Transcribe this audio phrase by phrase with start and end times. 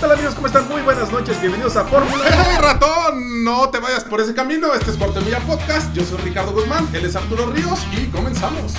[0.00, 0.34] ¿Qué tal amigos?
[0.34, 0.66] ¿Cómo están?
[0.66, 1.38] Muy buenas noches.
[1.42, 2.24] Bienvenidos a Fórmula.
[2.26, 3.44] ¡Hey, ratón!
[3.44, 4.72] No te vayas por ese camino.
[4.72, 5.92] Este es Cortemilla Podcast.
[5.92, 6.88] Yo soy Ricardo Guzmán.
[6.94, 7.86] Él es Arturo Ríos.
[7.92, 8.72] Y comenzamos.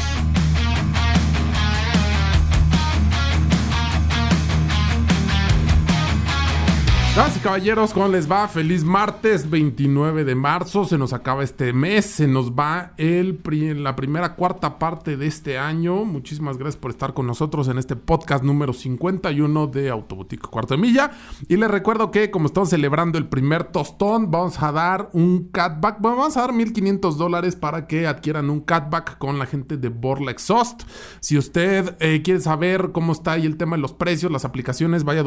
[7.14, 8.48] Damas caballeros, ¿cómo les va?
[8.48, 10.86] Feliz martes 29 de marzo.
[10.86, 12.06] Se nos acaba este mes.
[12.06, 13.38] Se nos va el
[13.84, 16.06] la primera cuarta parte de este año.
[16.06, 20.80] Muchísimas gracias por estar con nosotros en este podcast número 51 de Autobotico Cuarto de
[20.80, 21.12] Milla.
[21.50, 25.98] Y les recuerdo que, como estamos celebrando el primer tostón, vamos a dar un catback.
[26.00, 30.32] Vamos a dar 1500 dólares para que adquieran un catback con la gente de Borla
[30.32, 30.84] Exhaust.
[31.20, 35.04] Si usted eh, quiere saber cómo está ahí el tema de los precios, las aplicaciones,
[35.04, 35.24] vaya a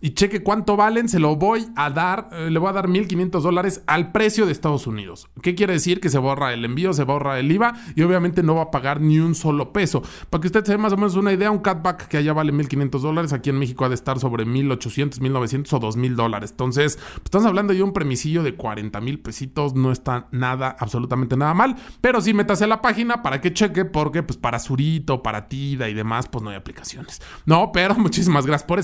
[0.00, 1.08] y cheque cuánto valen.
[1.08, 4.52] Se lo voy a dar, eh, le voy a dar 1500 dólares al precio de
[4.52, 5.28] Estados Unidos.
[5.42, 6.00] ¿Qué quiere decir?
[6.00, 9.00] Que se borra el envío, se borra el IVA y obviamente no va a pagar
[9.00, 10.02] ni un solo peso.
[10.30, 12.52] Para que usted se dé más o menos una idea, un catback que allá vale
[12.52, 16.50] 1500 dólares, aquí en México ha de estar sobre 1800, 1900 o 2000 dólares.
[16.50, 19.74] Entonces, estamos hablando de un premisillo de 40 mil pesitos.
[19.74, 21.76] No está nada, absolutamente nada mal.
[22.00, 25.88] Pero sí, métase a la página para que cheque, porque pues para Zurito, para Tida
[25.88, 27.20] y demás, pues no hay aplicaciones.
[27.46, 28.78] No, pero muchísimas gracias por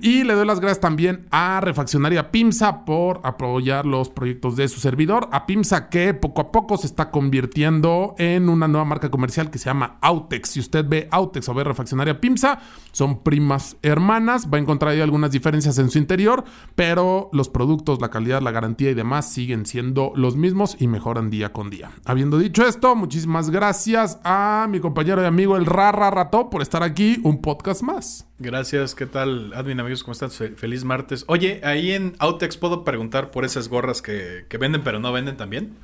[0.00, 4.80] Y le doy las gracias también a Refaccionaria Pimsa por apoyar los proyectos de su
[4.80, 5.28] servidor.
[5.32, 9.58] A Pimsa que poco a poco se está convirtiendo en una nueva marca comercial que
[9.58, 10.50] se llama Autex.
[10.50, 12.60] Si usted ve Autex o ve Refaccionaria Pimsa,
[12.92, 14.48] son primas hermanas.
[14.52, 18.50] Va a encontrar ahí algunas diferencias en su interior, pero los productos, la calidad, la
[18.50, 21.90] garantía y demás siguen siendo los mismos y mejoran día con día.
[22.04, 26.82] Habiendo dicho esto, muchísimas gracias a mi compañero y amigo el Rara Rato por estar
[26.82, 28.26] aquí un podcast más.
[28.38, 29.52] Gracias, ¿qué tal?
[29.54, 30.30] Admin, amigos, ¿cómo están?
[30.30, 31.24] Fe- Feliz martes.
[31.28, 35.36] Oye, ahí en Autex puedo preguntar por esas gorras que, que venden pero no venden
[35.36, 35.76] también.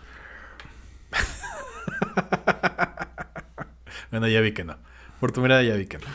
[4.10, 4.76] bueno, ya vi que no.
[5.20, 6.06] Por tu mirada ya vi que no.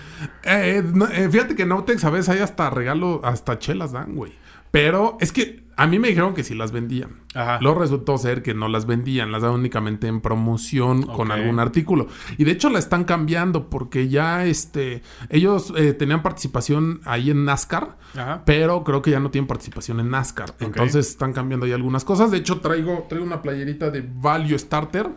[0.44, 4.16] Eh, no, eh, fíjate que en Autex a veces hay hasta regalo, hasta chelas dan,
[4.16, 4.34] güey.
[4.76, 7.22] Pero es que a mí me dijeron que sí las vendían.
[7.34, 7.60] Ajá.
[7.62, 12.08] Luego resultó ser que no las vendían, las daban únicamente en promoción con algún artículo.
[12.38, 17.46] Y de hecho la están cambiando porque ya este ellos eh, tenían participación ahí en
[17.46, 18.44] NASCAR, Ajá.
[18.46, 20.56] pero creo que ya no tienen participación en NASCAR.
[20.60, 22.30] Entonces están cambiando ahí algunas cosas.
[22.30, 25.10] De hecho traigo, traigo una playerita de Value Starter.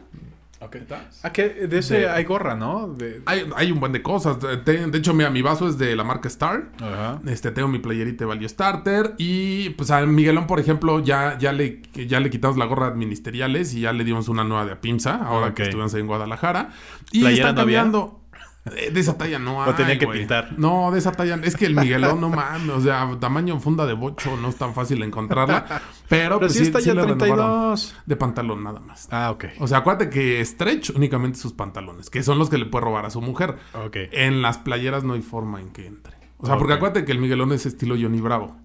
[0.60, 0.76] Ok.
[1.22, 2.88] Ah, que de ese De- hay gorra, ¿no?
[2.88, 3.22] De...
[3.26, 4.38] Hay, hay un buen de cosas.
[4.40, 6.70] De, de hecho, mira, mi vaso es de la marca Star.
[6.80, 7.20] Ajá.
[7.26, 9.14] Este, tengo mi playerita de Value Starter.
[9.18, 12.96] Y pues a Miguelón, por ejemplo, ya, ya, le, ya le quitamos la gorra de
[12.96, 16.70] ministeriales y ya le dimos una nueva de Apimsa, ahora que estuvimos ahí en Guadalajara.
[17.12, 18.20] Y ¿Playera están cambiando.
[18.64, 19.70] De esa talla no hay.
[19.70, 20.58] ¿O tenían que pintar?
[20.58, 21.38] No, de esa talla.
[21.42, 22.68] Es que el Miguelón, no mames.
[22.68, 25.64] O sea, tamaño funda de bocho, no es tan fácil encontrarla.
[26.08, 27.36] Pero, Pero pues, sí está ya le renovaron.
[27.36, 27.96] 32.
[28.06, 29.08] De pantalón nada más.
[29.10, 29.44] Ah, ok.
[29.60, 33.06] O sea, acuérdate que stretch únicamente sus pantalones, que son los que le puede robar
[33.06, 33.56] a su mujer.
[33.74, 33.96] Ok.
[34.12, 36.16] En las playeras no hay forma en que entre.
[36.38, 38.56] O sea, porque acuérdate que el Miguelón es estilo Johnny Bravo.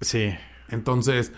[0.00, 0.34] Sí.
[0.68, 1.32] Entonces,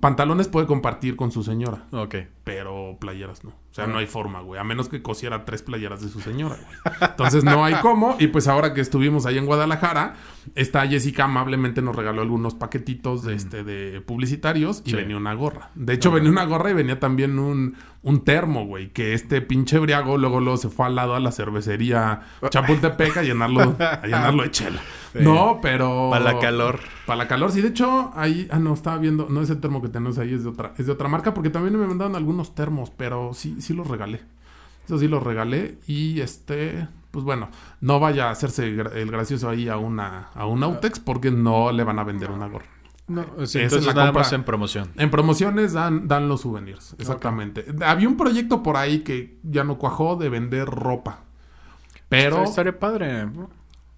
[0.00, 2.16] pantalones puede compartir con su señora, Ok.
[2.44, 3.50] Pero playeras no.
[3.50, 4.60] O sea, no hay forma, güey.
[4.60, 6.92] A menos que cosiera tres playeras de su señora, güey.
[7.00, 8.16] Entonces, no hay cómo.
[8.18, 10.14] Y pues ahora que estuvimos ahí en Guadalajara,
[10.54, 14.96] esta Jessica amablemente nos regaló algunos paquetitos de, este, de publicitarios y Sí.
[14.96, 15.70] venía una gorra.
[15.74, 18.90] De hecho, venía una gorra y venía también un, un termo, güey.
[18.92, 22.20] Que este pinche briago luego, luego se fue al lado a la cervecería
[22.50, 24.80] Chapultepec a llenarlo, a llenarlo de chela.
[25.14, 26.08] No, pero...
[26.10, 26.80] Para la calor.
[27.06, 27.62] Para la calor, sí.
[27.62, 28.48] De hecho, ahí...
[28.50, 29.28] Ah, no, estaba viendo...
[29.30, 31.32] No es el termo que tenemos ahí, es de otra, es de otra marca.
[31.32, 34.22] Porque también me mandaron algunos termos, pero sí, sí los regalé.
[34.84, 35.78] Eso sí los regalé.
[35.86, 36.88] Y este...
[37.10, 37.50] Pues bueno,
[37.82, 41.84] no vaya a hacerse el gracioso ahí a una, a un Autex porque no le
[41.84, 42.64] van a vender una gorra.
[43.06, 44.22] No, sí, es entonces la nada compra.
[44.22, 44.92] más en promoción.
[44.96, 47.66] En promociones dan, dan los souvenirs, exactamente.
[47.84, 51.24] Había un proyecto por ahí que ya no cuajó de vender ropa.
[52.08, 52.44] Pero...
[52.44, 53.28] Estaría padre.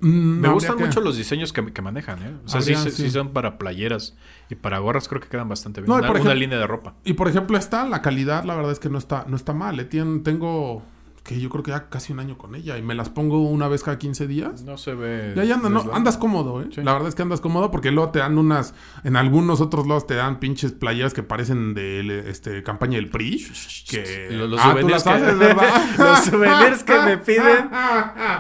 [0.07, 2.35] Mm, Me gustan que- mucho los diseños que, que manejan, ¿eh?
[2.45, 3.11] O sea, sí, Habría, sí- sí sí.
[3.11, 4.17] son para playeras
[4.51, 5.89] y para gorras creo que quedan bastante bien.
[5.89, 6.95] No, una ejemplo- línea de ropa.
[7.05, 9.79] Y por ejemplo, esta, la calidad, la verdad es que no está, no está mal.
[9.81, 9.89] eh.
[9.89, 10.83] Tien- tengo,
[11.25, 13.67] que yo creo que ya casi un año con ella y me las pongo una
[13.67, 14.61] vez cada 15 días.
[14.63, 15.33] No se ve.
[15.35, 16.67] Ya, ya anda- no, andas cómodo, ¿eh?
[16.75, 16.83] Sí.
[16.83, 18.75] La verdad es que andas cómodo porque luego te dan unas.
[19.05, 23.43] En algunos otros lados te dan pinches playeras que parecen de este, campaña del PRI.
[23.89, 24.29] Que...
[24.33, 25.85] Los, los Ah, tú souvenirs las que, haces, ¿verdad?
[25.99, 27.71] los souvenirs que me piden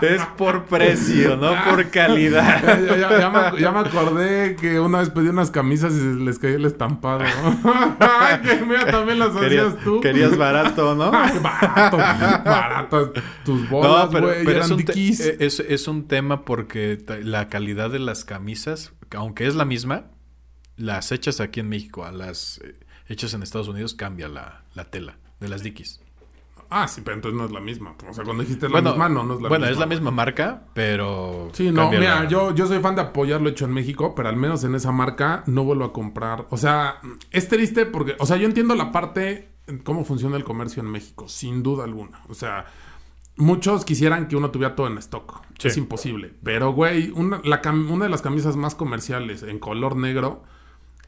[0.02, 2.62] es por precio, no por calidad.
[2.84, 6.38] Ya, ya- ya me, ya me acordé que una vez pedí unas camisas y les
[6.38, 7.20] cayó el estampado.
[7.98, 10.00] Ay, que mira, también las hacías tú.
[10.02, 11.10] querías barato, ¿no?
[11.14, 11.96] Ay, barato,
[12.74, 13.10] baratas
[13.44, 15.20] tus bolas, No, pero, güey, pero eran es, un te- dickies.
[15.20, 20.06] eh, es, es un tema porque la calidad de las camisas, aunque es la misma,
[20.76, 22.74] las hechas aquí en México a las eh,
[23.08, 26.00] hechas en Estados Unidos cambia la, la tela de las Dickies.
[26.70, 27.94] Ah, sí, pero entonces no es la misma.
[28.08, 29.72] O sea, cuando dijiste la Bueno, misma, no, no es la bueno, misma.
[29.72, 31.50] es la misma marca, pero...
[31.52, 34.28] Sí, no, mira, la- yo, yo soy fan de apoyar lo hecho en México, pero
[34.28, 36.46] al menos en esa marca no vuelvo a comprar.
[36.50, 36.96] O sea,
[37.30, 39.50] es triste porque, o sea, yo entiendo la parte,
[39.84, 42.20] cómo funciona el comercio en México, sin duda alguna.
[42.28, 42.66] O sea,
[43.36, 45.42] muchos quisieran que uno tuviera todo en stock.
[45.58, 45.68] Sí.
[45.68, 46.32] Es imposible.
[46.42, 50.42] Pero, güey, una, la cam- una de las camisas más comerciales en color negro,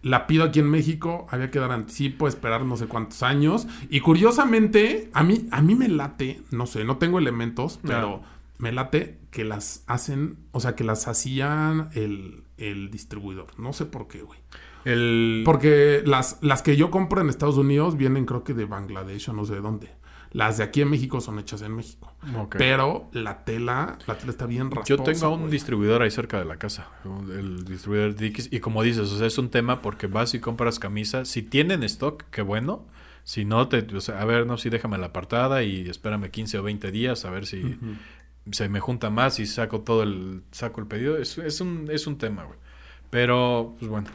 [0.03, 3.67] la pido aquí en México, había que dar anticipo, esperar no sé cuántos años.
[3.91, 8.23] Y curiosamente, a mí, a mí me late, no sé, no tengo elementos, pero
[8.59, 13.47] me late que las hacen, o sea, que las hacían el, el distribuidor.
[13.59, 14.39] No sé por qué, güey.
[14.87, 15.43] El...
[15.45, 19.33] Porque las, las que yo compro en Estados Unidos vienen creo que de Bangladesh o
[19.33, 19.91] no sé de dónde.
[20.31, 22.15] Las de aquí en México son hechas en México.
[22.57, 24.89] Pero la tela, la tela está bien rasposa.
[24.89, 28.85] Yo tengo a un distribuidor ahí cerca de la casa, el distribuidor Dickies, y como
[28.85, 32.43] dices, o sea, es un tema porque vas y compras camisas, si tienen stock, qué
[32.43, 32.87] bueno,
[33.25, 36.59] si no, te, o sea, a ver, no, si déjame la apartada y espérame 15
[36.59, 37.79] o 20 días a ver si
[38.53, 42.07] se me junta más y saco todo el, saco el pedido, es, es un, es
[42.07, 42.59] un tema, güey.
[43.11, 44.11] Pero, pues bueno,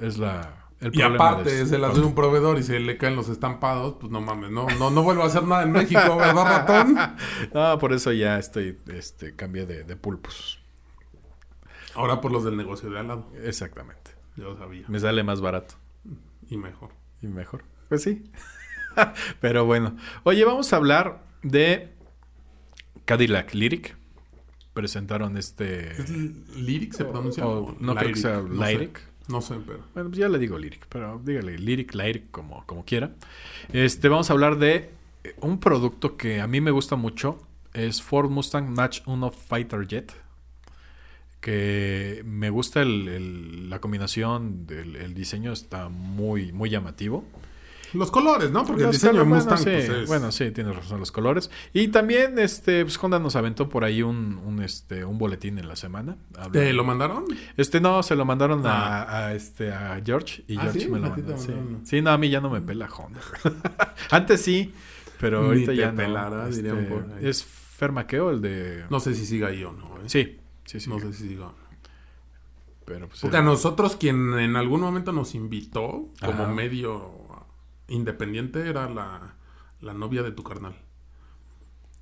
[0.00, 0.62] es la...
[0.78, 3.30] El Y problema aparte, de- se las a un proveedor y se le caen los
[3.30, 6.98] estampados, pues no mames, no, no, no vuelvo a hacer nada en México, ¿verdad, ratón?
[7.54, 10.60] No, por eso ya estoy, este, cambié de, de pulpos.
[11.94, 13.30] Ahora por los del negocio de al lado.
[13.42, 14.10] Exactamente.
[14.36, 14.84] Yo sabía.
[14.88, 15.76] Me sale más barato.
[16.50, 16.90] Y mejor.
[17.22, 17.64] Y mejor.
[17.88, 18.30] Pues sí.
[19.40, 19.96] Pero bueno.
[20.24, 21.94] Oye, vamos a hablar de
[23.06, 23.96] Cadillac Lyric.
[24.74, 25.92] Presentaron este.
[25.92, 27.46] ¿Es Lyric se pronuncia?
[27.46, 28.90] o- o no creo que sea No sé.
[29.28, 29.80] No sé, pero.
[29.94, 33.12] Bueno, pues ya le digo Lyric, pero dígale Lyric, Lyric, como, como quiera.
[33.72, 34.90] Este, vamos a hablar de
[35.24, 37.42] eh, un producto que a mí me gusta mucho.
[37.74, 40.12] Es Ford Mustang Match 1 Fighter Jet.
[41.40, 47.24] Que me gusta el- el- la combinación, del el diseño está muy, muy llamativo.
[47.94, 48.64] Los colores, ¿no?
[48.64, 51.50] Porque el diseño de Mustang, bueno, sí, pues, es- bueno, sí, tienes razón, los colores.
[51.72, 55.68] Y también, este, pues Honda nos aventó por ahí un, un, este, un boletín en
[55.68, 56.16] la semana.
[56.52, 57.24] ¿Te lo mandaron?
[57.56, 60.88] Este no, se lo mandaron a, a, este, a George y Ah, George ¿sí?
[60.88, 61.80] me lo ¿A ti te mandó.
[61.84, 62.02] Sí.
[62.02, 63.20] no, a mí ya no me pela Honda.
[64.10, 64.72] Antes sí,
[65.20, 65.96] pero Ni ahorita te ya no.
[65.96, 67.26] pelará, Este, por ahí.
[67.28, 68.84] es Fermaqueo el de...
[68.90, 70.04] No sé si siga ahí o no, ¿eh?
[70.06, 70.88] Sí, sí, sí.
[70.90, 71.50] No sé si siga.
[72.84, 76.46] Pero pues, Porque a nosotros quien en algún momento nos invitó como Ajá.
[76.52, 77.10] medio
[77.88, 79.34] independiente era la,
[79.80, 80.74] la novia de tu carnal.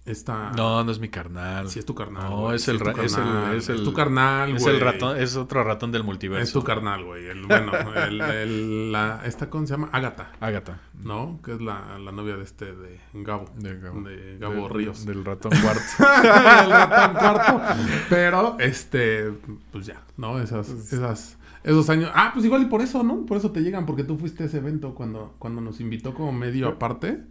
[0.06, 0.50] Esta...
[0.54, 1.70] No, no es mi carnal.
[1.70, 2.28] Sí es tu carnal.
[2.28, 4.74] No, es sí el, tu es el, carnal, es el- tu carnal, Es güey.
[4.74, 6.42] el ratón, es otro ratón del multiverso.
[6.44, 7.26] Es tu carnal, güey.
[7.26, 9.88] El, bueno, el, la, esta, ¿cómo se llama?
[9.92, 10.78] Ágata, Ágata.
[11.02, 11.40] ¿no?
[11.42, 13.46] Que es la, la novia de este, de Gabo.
[13.56, 15.06] De Gabo, De Gabo Del- Ríos.
[15.06, 15.80] Del ratón cuarto.
[16.64, 17.74] el ratón cuarto.
[18.10, 19.32] Pero, este,
[19.72, 20.38] pues ya, ¿no?
[20.38, 22.10] Esas, esas, esos años.
[22.14, 23.26] Ah, pues igual y por eso, ¿no?
[23.26, 26.30] Por eso te llegan, porque tú fuiste a ese evento cuando, cuando nos invitó como
[26.32, 27.22] medio aparte.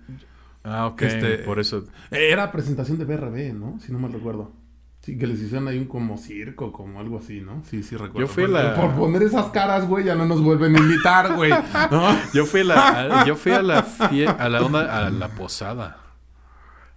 [0.63, 1.01] Ah, ok.
[1.03, 1.85] Este, por eso.
[2.11, 3.79] Eh, Era presentación de BRB, ¿no?
[3.79, 4.51] Si no mal recuerdo.
[5.01, 7.61] Sí, que les hicieron ahí un como circo, como algo así, ¿no?
[7.69, 8.21] Sí, sí recuerdo.
[8.21, 10.79] Yo fui a Por- la- Por poner esas caras, güey, ya no nos vuelven a
[10.79, 11.51] invitar, güey.
[11.91, 12.15] ¿No?
[12.33, 15.27] Yo fui a la, a- yo fui a la fie- a la una- a la
[15.27, 15.97] posada.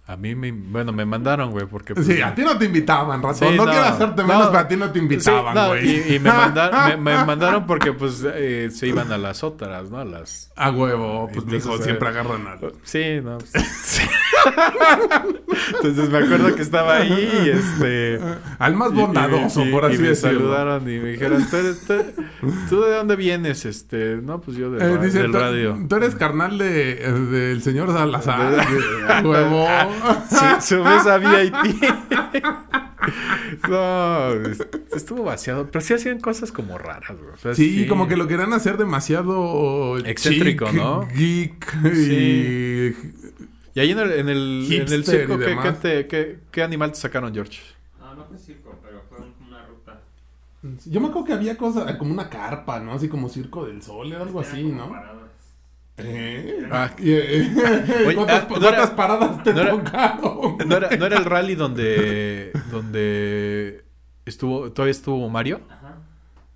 [0.09, 3.21] A mí me, bueno, me mandaron, güey, porque pues, Sí, a ti no te invitaban,
[3.21, 3.49] ratón.
[3.49, 3.71] Sí, no, no.
[3.71, 4.27] quiero hacerte No.
[4.29, 5.85] menos, pero a ti no te Sí, invitaban, no, güey.
[6.11, 9.89] y, y me, mandaron, me, me mandaron porque pues eh, se iban a las otras,
[9.91, 9.97] ¿no?
[9.97, 12.73] A las A huevo, pues mijo, eh, siempre agarran al...
[12.83, 13.37] Sí, no.
[13.39, 13.51] pues,
[13.83, 14.03] sí.
[15.75, 18.19] Entonces me acuerdo que estaba ahí y este.
[18.59, 20.39] Al más bondadoso, y- por y así me decirlo.
[20.39, 21.93] saludaron y me dijeron, ¿Tú, eres- tú,
[22.69, 23.65] tú de dónde vienes?
[23.65, 25.77] Este, no, pues yo de, Eh, dice, del "Tú- radio.
[25.89, 28.51] Tú eres carnal de, eh, del señor Salazar.
[28.55, 29.67] de- a huevo.
[30.29, 31.83] Sí, subes a VIP.
[33.69, 35.67] no, es- estuvo vaciado.
[35.71, 37.31] Pero sí hacían cosas como raras, güey.
[37.33, 39.97] O sea, Sí, como que lo querían hacer demasiado...
[39.99, 41.07] Excéntrico, chic, ¿no?
[41.07, 42.93] Geek Sí.
[42.93, 43.17] y...
[43.75, 46.63] Y ahí en el, en el, en el Hipster circo, ¿qué, qué te- qué- qué
[46.63, 47.59] animal te sacaron, George?
[47.99, 50.01] No, no fue circo, pero fue un- una ruta.
[50.87, 52.93] Yo me acuerdo que había cosas como una carpa, ¿no?
[52.93, 54.91] Así como Circo del Sol, era algo así, ¿no?
[56.03, 56.71] Paradas.
[56.71, 57.49] Ah, eh,
[58.07, 60.57] Oye, ¿Cuántas, ah, no cuántas era- paradas te no era- tocaron?
[60.67, 63.83] ¿no, era, no era el rally donde, donde
[64.25, 65.61] estuvo, todavía estuvo Mario?
[65.69, 65.97] Ajá.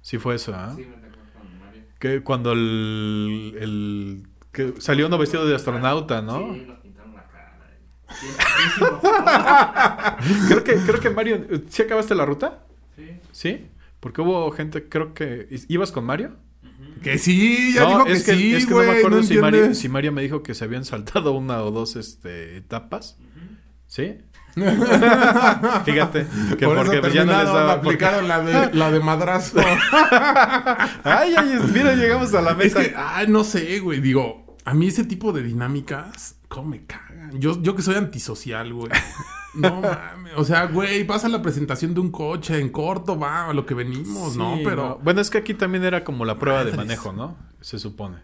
[0.02, 0.74] Sí fue eso, ¿ah?
[0.76, 0.96] Sí, me
[1.40, 1.84] con Mario.
[2.00, 6.54] Que cuando el, el- que salió uno vestido de astronauta, ¿no?
[6.54, 7.60] Sí, nos pintaron la cara.
[10.22, 12.64] y- Bien, Creo que, creo que Mario, ¿sí acabaste la ruta?
[12.96, 13.20] Sí.
[13.32, 13.68] ¿Sí?
[14.00, 15.48] Porque hubo gente, creo que...
[15.68, 16.36] ¿Ibas con Mario?
[17.02, 18.88] Que sí, ya no, dijo que, es que, sí, es que güey.
[18.88, 19.80] no me acuerdo si, Mario, entiendes?
[19.80, 23.18] si Mario me dijo que se habían saltado una o dos este, etapas.
[23.88, 24.18] ¿Sí?
[25.86, 26.28] Fíjate,
[26.58, 27.82] que Por porque pues, ya no les daba...
[27.82, 29.60] porque- aplicaron la de, la de madrazo.
[31.04, 34.02] Ay, ay, mira, llegamos a la es que, ay, no sé, güey.
[34.02, 36.86] Digo, a mí ese tipo de dinámicas, ¿cómo me
[37.34, 38.92] Yo, yo que soy antisocial, güey.
[39.54, 40.34] No mames.
[40.38, 43.74] O sea, güey, pasa la presentación de un coche en corto, va, a lo que
[43.74, 44.58] venimos, ¿no?
[44.58, 45.00] Sí, Pero.
[45.04, 47.38] Bueno, es que aquí también era como la prueba de manejo, ¿no?
[47.60, 48.18] Se supone.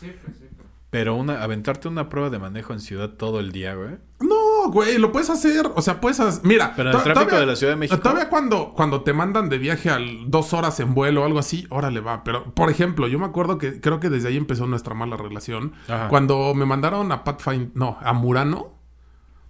[0.00, 0.44] Sí, pues sí.
[0.56, 0.68] pues.
[0.90, 3.96] Pero una, aventarte una prueba de manejo en ciudad todo el día, güey.
[4.20, 5.70] No, güey, lo puedes hacer.
[5.74, 6.44] O sea, puedes hacer.
[6.44, 8.00] Mira, Pero en el to- tráfico todavía- de la Ciudad de México.
[8.00, 11.66] Todavía cuando, cuando te mandan de viaje a dos horas en vuelo o algo así,
[11.70, 12.24] órale va.
[12.24, 15.72] Pero, por ejemplo, yo me acuerdo que creo que desde ahí empezó nuestra mala relación.
[15.88, 16.08] Ajá.
[16.08, 18.78] Cuando me mandaron a Pathfinder, no, a Murano,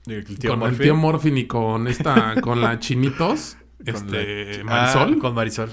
[0.06, 5.14] El tío con el tío Morfin y con esta, con la Chinitos, este, la- Marisol.
[5.16, 5.70] Ah, con Marisol.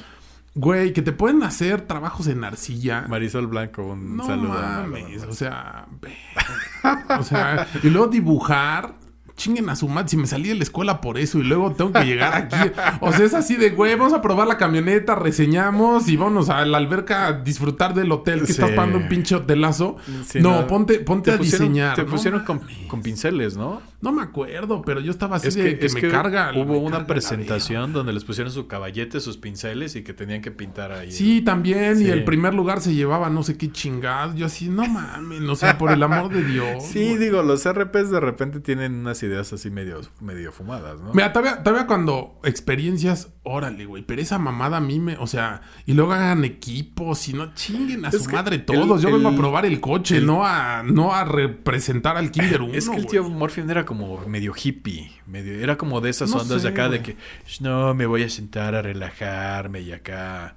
[0.54, 3.06] Güey, que te pueden hacer trabajos en arcilla.
[3.08, 4.50] Marisol Blanco, un No saludo.
[4.50, 6.14] mames, o sea, ve.
[7.20, 8.96] o sea, y luego dibujar,
[9.42, 11.92] chinguen a su madre, si me salí de la escuela por eso y luego tengo
[11.92, 12.72] que llegar aquí.
[13.00, 16.64] O sea, es así de, güey, vamos a probar la camioneta, reseñamos y vámonos a
[16.66, 18.52] la alberca a disfrutar del hotel que Sí.
[18.54, 19.98] estás pagando un pinche hotelazo.
[20.28, 21.96] Sí, no, ponte, ponte Te a pusieron- diseñar.
[21.96, 23.82] Te no pusieron con, con pinceles, ¿no?
[24.02, 26.52] No me acuerdo, pero yo estaba así Es de que, que, es me que carga.
[26.56, 30.42] hubo me una carga presentación donde les pusieron su caballete, sus pinceles y que tenían
[30.42, 31.12] que pintar ahí.
[31.12, 31.98] Sí, también.
[31.98, 32.06] Sí.
[32.06, 34.36] Y el primer lugar se llevaba no sé qué chingados.
[34.36, 35.42] Yo así, no mames.
[35.42, 36.84] O sea, por el amor de Dios.
[36.86, 37.18] Sí, güey.
[37.18, 41.14] digo, los RPs de repente tienen unas ideas así medio, medio fumadas, ¿no?
[41.14, 45.62] Mira, todavía, todavía cuando experiencias, órale, güey, pero esa mamada a mí me, o sea,
[45.86, 49.02] y luego hagan equipos y no chinguen a Es su madre el- todos.
[49.02, 52.62] Yo vengo a el- probar el coche, el- no a no a representar al Kinder
[52.62, 52.74] 1.
[52.78, 56.38] Es que el tío Morphin era como medio hippie, medio, era como de esas No
[56.38, 60.56] ondas de acá de que "Sh, no, me voy a sentar a relajarme y acá.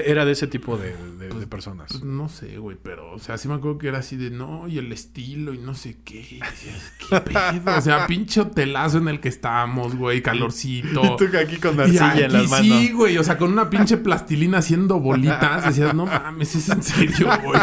[0.00, 1.88] Era, de ese tipo de, de- de personas.
[1.90, 4.68] Pues no sé, güey, pero, o sea, sí me acuerdo que era así de no,
[4.68, 6.20] y el estilo y no sé qué.
[6.20, 6.40] y
[7.08, 7.76] ¿Qué pedo?
[7.76, 11.16] O sea, pinche hotelazo en el que estábamos, güey, calorcito.
[11.16, 12.66] Tú aquí con Y arcilla en las manos.
[12.66, 15.64] Sí, güey, o sea, con una pinche plastilina haciendo bolitas.
[15.66, 17.60] Decías, no mames, es en serio, güey.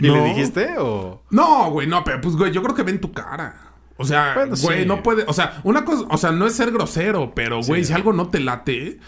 [0.00, 1.22] ¿Y le dijiste o...?
[1.30, 3.62] No, güey, no, pero pues, güey, yo creo que ven tu cara.
[3.98, 4.86] O sea, Bueno, güey, sí.
[4.86, 5.24] no puede.
[5.26, 7.88] O sea, una cosa, o sea, no es ser grosero, pero, güey, Sí.
[7.88, 8.98] si algo no te late.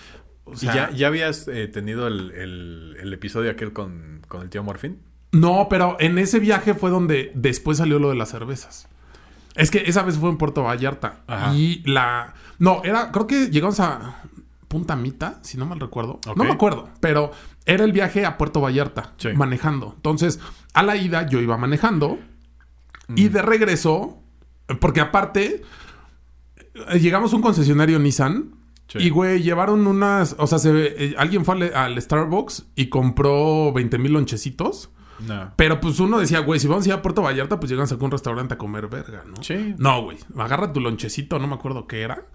[0.50, 4.42] O ¿Y sea, ya, ya habías eh, tenido el, el- el episodio aquel con, con
[4.42, 4.98] el tío Morfin?
[5.32, 8.88] No, pero en ese viaje fue donde después salió lo de las cervezas.
[9.54, 11.20] Es que esa vez fue en Puerto Vallarta.
[11.26, 11.54] Ajá.
[11.54, 12.34] Y la.
[12.58, 13.10] No, era.
[13.12, 14.22] Creo que llegamos a
[14.68, 16.20] Punta Mita, si no mal recuerdo.
[16.36, 17.32] No me acuerdo, pero
[17.66, 19.30] era el viaje a Puerto Vallarta, Sí.
[19.34, 19.92] manejando.
[19.96, 20.38] Entonces,
[20.74, 22.18] a la ida yo iba manejando.
[23.08, 23.14] Mm.
[23.18, 24.22] Y de regreso,
[24.80, 25.62] porque aparte,
[26.90, 28.54] eh, llegamos a un concesionario Nissan.
[28.88, 28.98] Sí.
[28.98, 30.34] Y, güey, llevaron unas.
[30.38, 34.90] O sea, se, eh, alguien fue al, al Starbucks y compró 20 mil lonchecitos.
[35.26, 35.52] No.
[35.56, 37.94] Pero pues uno decía, güey, si vamos a ir a Puerto Vallarta, pues llegan a
[38.04, 39.42] un restaurante a comer verga, ¿no?
[39.42, 39.74] Sí.
[39.78, 40.16] No, güey.
[40.36, 42.26] Agarra tu lonchecito, no me acuerdo qué era.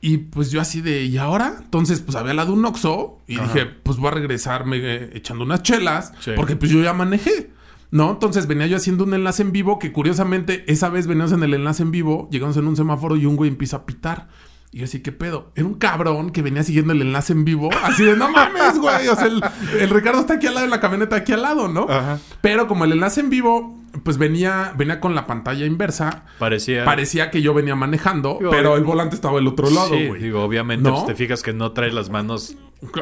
[0.00, 1.54] Y pues yo así de, ¿y ahora?
[1.62, 5.44] Entonces, pues había al lado un Oxxo y dije, pues voy a regresarme eh, echando
[5.44, 6.32] unas chelas, Sí.
[6.36, 7.50] porque pues yo ya manejé.
[7.92, 8.10] ¿No?
[8.10, 11.54] Entonces venía yo haciendo un enlace en vivo que curiosamente esa vez veníamos en el
[11.54, 14.28] enlace en vivo, llegamos en un semáforo y un güey empieza a pitar.
[14.72, 15.52] Y yo así, ¿qué pedo?
[15.54, 17.70] Era un cabrón que venía siguiendo el enlace en vivo.
[17.82, 19.08] Así de, no mames, güey.
[19.08, 19.42] O sea, el,
[19.80, 21.86] el Ricardo está aquí al lado y la camioneta aquí al lado, ¿no?
[21.88, 22.18] Ajá.
[22.42, 26.24] Pero como el enlace en vivo, pues venía, venía con la pantalla inversa.
[26.38, 26.84] Parecía...
[26.84, 30.22] Parecía que yo venía manejando, Digo, pero el volante estaba del otro lado, Sí, güey.
[30.22, 30.96] digo, obviamente ¿No?
[30.96, 32.56] pues, te fijas que no traes las manos...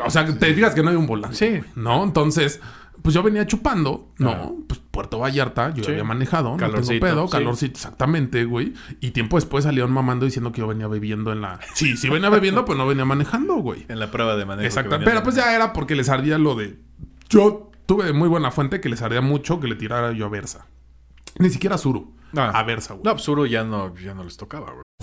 [0.04, 1.37] O sea, te digas que no hay un volante.
[1.37, 1.68] Sí.
[1.75, 2.04] ¿No?
[2.04, 2.61] Entonces,
[3.04, 4.56] pues yo venía chupando, ¿no?
[4.66, 5.90] Pues Puerto Vallarta, yo Sí.
[5.90, 7.32] había manejado, no Calorcito, tengo pedo, sí.
[7.32, 8.73] calorcito, exactamente, güey.
[9.00, 11.61] Y tiempo después salieron mamando diciendo que yo venía bebiendo en la.
[11.75, 13.84] Sí, sí venía bebiendo, pues no venía manejando, güey.
[13.88, 14.75] En la prueba de manejo.
[14.82, 16.78] Venías Pero pues ya era porque les ardía lo de.
[17.28, 20.66] Yo tuve muy buena fuente que les ardía mucho que le tirara yo a Versa.
[21.38, 22.14] Ni siquiera a Zuru.
[22.34, 22.52] Ah.
[22.54, 23.04] A Versa, güey.
[23.04, 24.83] No, Absuro ya no, ya no les tocaba, güey.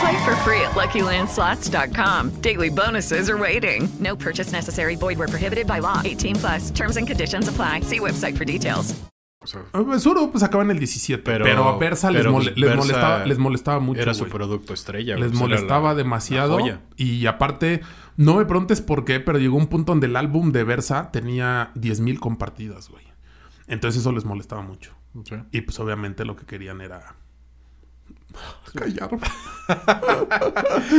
[0.00, 2.30] Play for free at LuckyLandSlots.com.
[2.40, 3.88] Daily bonuses are waiting.
[4.00, 4.96] No purchase necessary.
[4.96, 6.00] Void were prohibited by law.
[6.04, 6.70] 18 plus.
[6.72, 7.80] Terms and conditions apply.
[7.82, 8.94] See website for details.
[9.42, 12.32] O sea, Eh, Zuru pues acaba en el 17, pero, Pero- a Versa les, pero,
[12.34, 14.00] pues, les Versa molestaba, les molestaba mucho.
[14.02, 14.32] era su güey.
[14.32, 15.14] producto estrella.
[15.16, 15.22] güey.
[15.30, 16.58] Les Pues molestaba la- demasiado.
[16.58, 16.80] la.
[16.96, 17.80] Y aparte,
[18.18, 21.70] no me preguntes por qué, pero llegó un punto donde el álbum de Versa tenía
[21.74, 23.04] 10.000 compartidas, güey.
[23.66, 24.92] Entonces eso les molestaba mucho.
[25.24, 25.36] Sí.
[25.52, 27.16] Y pues obviamente lo que querían era
[28.74, 29.10] callar.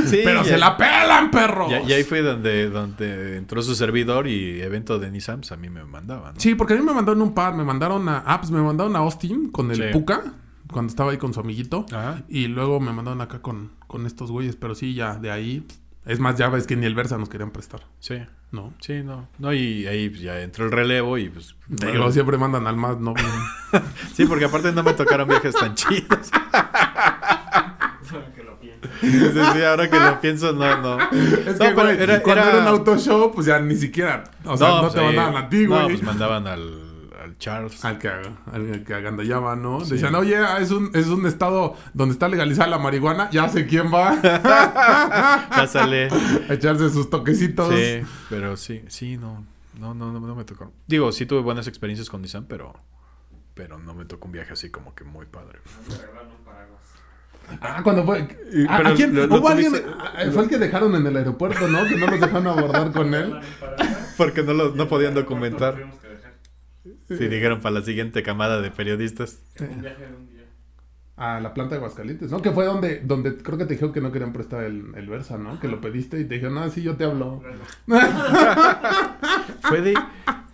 [0.05, 1.69] Sí, pero se la pelan, perros.
[1.85, 5.57] Y, y ahí fue donde, donde entró su servidor y evento de Nissan, pues a
[5.57, 6.35] mí me mandaban.
[6.35, 6.39] ¿no?
[6.39, 7.53] Sí, porque a mí me mandaron un par.
[7.53, 8.23] Me mandaron a...
[8.39, 9.83] Pues me mandaron a Austin con el Sí.
[9.91, 10.35] Puka.
[10.71, 11.85] Cuando estaba ahí con su amiguito.
[11.91, 12.23] Ajá.
[12.29, 14.55] Y luego me mandaron acá con, con estos güeyes.
[14.55, 15.67] Pero sí, ya de ahí...
[16.05, 17.81] Es más, ya ves que ni el Versa nos querían prestar.
[17.99, 18.15] Sí.
[18.51, 18.73] ¿No?
[18.81, 19.27] Sí, no.
[19.39, 21.55] No, y ahí pues, ya entró el relevo y pues.
[21.69, 23.13] Te bueno, digo, siempre mandan al más, ¿no?
[24.13, 26.29] Sí, porque aparte no me tocaron viajes tan chidos.
[28.35, 28.89] que lo pienso.
[28.99, 29.19] Sí,
[29.53, 30.99] sí, ahora que lo pienso, no, no.
[30.99, 33.75] Es No, que, pero güey, era- cuando era- era un auto show, pues ya ni
[33.77, 34.23] siquiera.
[34.43, 35.79] O sea, no, pues, te ahí- mandaban a ti, güey.
[35.81, 36.80] No, pues mandaban al
[37.41, 37.83] Charles.
[37.83, 39.83] Al que, al que agandallaba, ¿no?
[39.83, 39.93] Sí.
[39.95, 43.91] Decían, oye, es un, es un estado donde está legalizada la marihuana, ya sé quién
[43.91, 44.15] va
[45.49, 46.07] Pásale.
[46.47, 47.73] a echarse sus toquecitos.
[47.73, 49.43] Sí, pero sí, sí, no.
[49.79, 50.71] No, no, no, no me tocó.
[50.85, 52.73] Digo, sí tuve buenas experiencias con Nissan, pero.
[53.55, 55.59] Pero no me tocó un viaje así como que muy padre.
[55.89, 56.81] Me regalaron un paraguas.
[57.61, 58.19] Ah, cuando fue.
[58.69, 59.15] ¿A, quién?
[59.15, 59.71] lo- lo Hubo alguien.
[59.73, 61.85] tuviste- ah, Fue el que dejaron en el aeropuerto, ¿no?
[61.85, 63.33] Que no los dejaron abordar con él.
[64.17, 65.75] Porque no, lo, no podían documentar.
[67.17, 69.39] Sí, dijeron para la siguiente camada de periodistas.
[69.59, 70.41] Un viaje de un día.
[71.17, 72.41] A la planta de Aguascalientes, ¿no?
[72.41, 75.37] Que fue donde, donde creo que te dijeron que no querían prestar el, el Versa,
[75.37, 75.59] ¿no?
[75.59, 77.43] Que lo pediste y te dijeron, ah, sí, yo te hablo.
[79.61, 79.93] Fue de,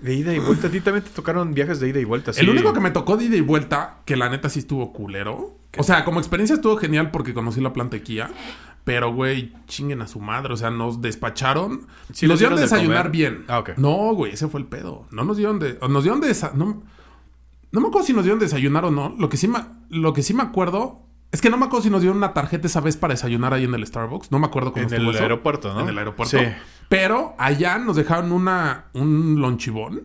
[0.02, 0.68] de ida y vuelta.
[0.68, 2.32] A ti también te tocaron viajes de ida y vuelta.
[2.38, 5.58] El único que me tocó de ida y vuelta, que la neta sí estuvo culero.
[5.78, 8.30] O sea, como experiencia estuvo genial porque conocí la planta de Kia.
[8.88, 10.54] Pero, güey, chinguen a su madre.
[10.54, 11.88] O sea, nos despacharon.
[12.14, 13.12] Sí, nos dieron de desayunar comer.
[13.12, 13.46] bien.
[13.50, 13.72] Ah, ok.
[13.76, 15.06] No, güey, ese fue el pedo.
[15.12, 15.78] No nos dieron de.
[15.90, 16.34] Nos dieron de.
[16.56, 16.84] No,
[17.74, 19.14] no me acuerdo si nos dieron de desayunar o no.
[19.20, 21.02] Lo que sí me, lo que sí me acuerdo.
[21.34, 23.66] Es que no me acuerdo si nos dieron una tarjeta esa vez para desayunar ahí
[23.66, 24.32] en el Starbucks.
[24.32, 25.24] No me acuerdo cómo En estuvo el eso.
[25.24, 25.82] aeropuerto, ¿no?
[25.82, 26.38] En el aeropuerto.
[26.40, 26.46] Sí.
[26.88, 30.04] Pero allá nos dejaron una, un lonchibón.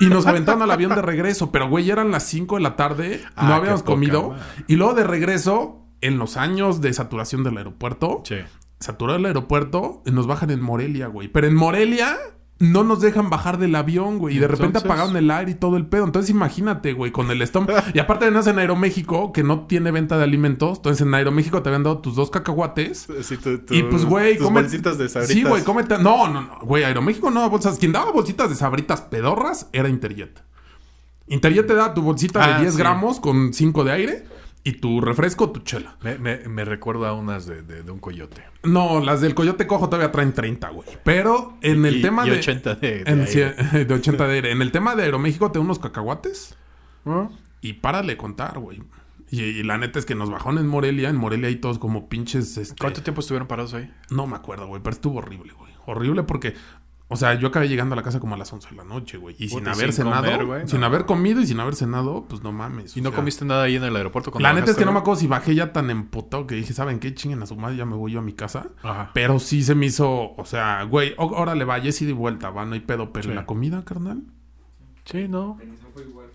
[0.00, 1.50] Y nos aventaron al avión de regreso.
[1.50, 3.24] Pero, güey, eran las 5 de la tarde.
[3.36, 4.34] Ah, no habíamos poca comido.
[4.66, 8.36] Y luego de regreso, en los años de saturación del aeropuerto, Sí.
[8.80, 11.28] saturado el aeropuerto, y nos bajan en Morelia, güey.
[11.28, 12.16] Pero en Morelia
[12.60, 14.36] no nos dejan bajar del avión, güey.
[14.36, 16.04] Y de repente apagaron el aire y todo el pedo.
[16.04, 17.78] Entonces imagínate, güey, con el estómago.
[17.94, 20.78] y aparte de en Aeroméxico, que no tiene venta de alimentos.
[20.78, 23.08] Entonces en Aeroméxico te habían dado tus dos cacahuates.
[23.22, 25.34] Sí, tu- tu- Y pues, güey, tus come- bolsitas de sabritas.
[25.36, 25.98] Sí, güey, cómete.
[25.98, 26.58] No, no, no.
[26.62, 27.78] Güey, Aeroméxico no daba bolsas.
[27.78, 30.40] Quien daba bolsitas de sabritas pedorras era Interjet.
[31.26, 32.78] Interjet te da tu bolsita Ah, de 10 sí.
[32.78, 34.24] gramos con 5 de aire
[34.64, 35.96] y tu refresco, tu chela.
[36.02, 38.42] Me, me, me recuerda a unas de, de, de un coyote.
[38.62, 40.88] No, las del Coyote Cojo todavía traen 30, güey.
[41.04, 42.38] Pero en el Y- tema y de.
[42.38, 43.54] 80 de- en aire.
[43.84, 44.50] de 80 de aire.
[44.52, 46.56] En el tema de Aeroméxico te unos cacahuates
[47.04, 47.30] ¿No?
[47.60, 48.82] y párale contar, güey.
[49.30, 51.08] Y, y la neta es que nos bajaron en Morelia.
[51.10, 52.56] En Morelia hay todos como pinches.
[52.56, 53.92] Este, ¿Cuánto tiempo estuvieron parados ahí?
[54.10, 55.72] No me acuerdo, güey, pero estuvo horrible, güey.
[55.86, 56.54] Horrible porque,
[57.14, 59.16] o sea, yo acabé llegando a la casa como a las 11 de la noche,
[59.16, 59.34] güey.
[59.38, 60.86] Y sin Puta, haber sin cenado, comer, güey, sin no.
[60.86, 62.96] haber comido y sin haber cenado, pues no mames.
[62.96, 64.30] ¿Y no sea, comiste nada ahí en el aeropuerto?
[64.30, 66.72] cuando La neta es que no me acuerdo si bajé ya tan emputado que dije,
[66.74, 67.14] ¿saben qué?
[67.14, 68.68] Chinguen a su madre, ya me voy yo a mi casa.
[68.82, 69.10] Ajá.
[69.14, 72.50] Pero sí se me hizo, o sea, güey, ó- órale, va, ya sí de vuelta,
[72.50, 73.12] va, no hay pedo.
[73.12, 73.34] Pero Sí.
[73.34, 74.22] la comida, carnal.
[75.04, 75.56] Sí, no.
[75.56, 76.26] Benizón fue igual.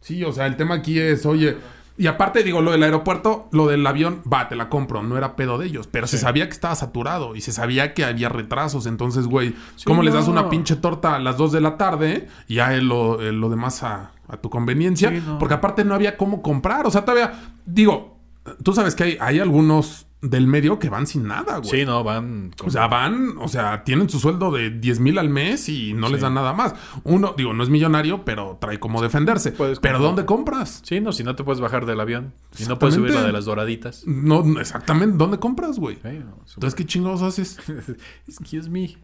[0.00, 1.56] Sí, o sea, el tema aquí es, oye,
[1.98, 5.36] y aparte digo, lo del aeropuerto, lo del avión, va, te la compro, no era
[5.36, 8.86] pedo de ellos, pero se sabía que estaba saturado y se sabía que había retrasos,
[8.86, 12.56] entonces, güey, ¿cómo les das una pinche torta a las 2 de la tarde y
[12.56, 15.10] ya lo, lo demás a, a tu conveniencia?
[15.10, 15.38] Sí, no.
[15.38, 17.32] Porque aparte no había cómo comprar, o sea, todavía,
[17.66, 18.18] digo,
[18.62, 21.70] tú sabes que hay, hay algunos del medio que van sin nada, güey.
[21.80, 22.52] Sí, no, van...
[22.56, 25.92] con- O sea, van, o sea, tienen su sueldo de 10 mil al mes y
[25.94, 26.74] no les dan nada más.
[27.04, 29.52] Uno, digo, no es millonario, pero trae como defenderse.
[29.52, 29.98] Puedes pero.
[29.98, 30.80] ¿dónde compras?
[30.84, 32.32] Sí, no, si no te puedes bajar del avión.
[32.58, 34.04] Y no puedes subir la de las doraditas.
[34.06, 35.96] No, no, exactamente, ¿dónde compras, güey?
[35.96, 37.58] Sí, no, Entonces, ¿qué chingados haces?
[38.28, 38.96] Excuse me.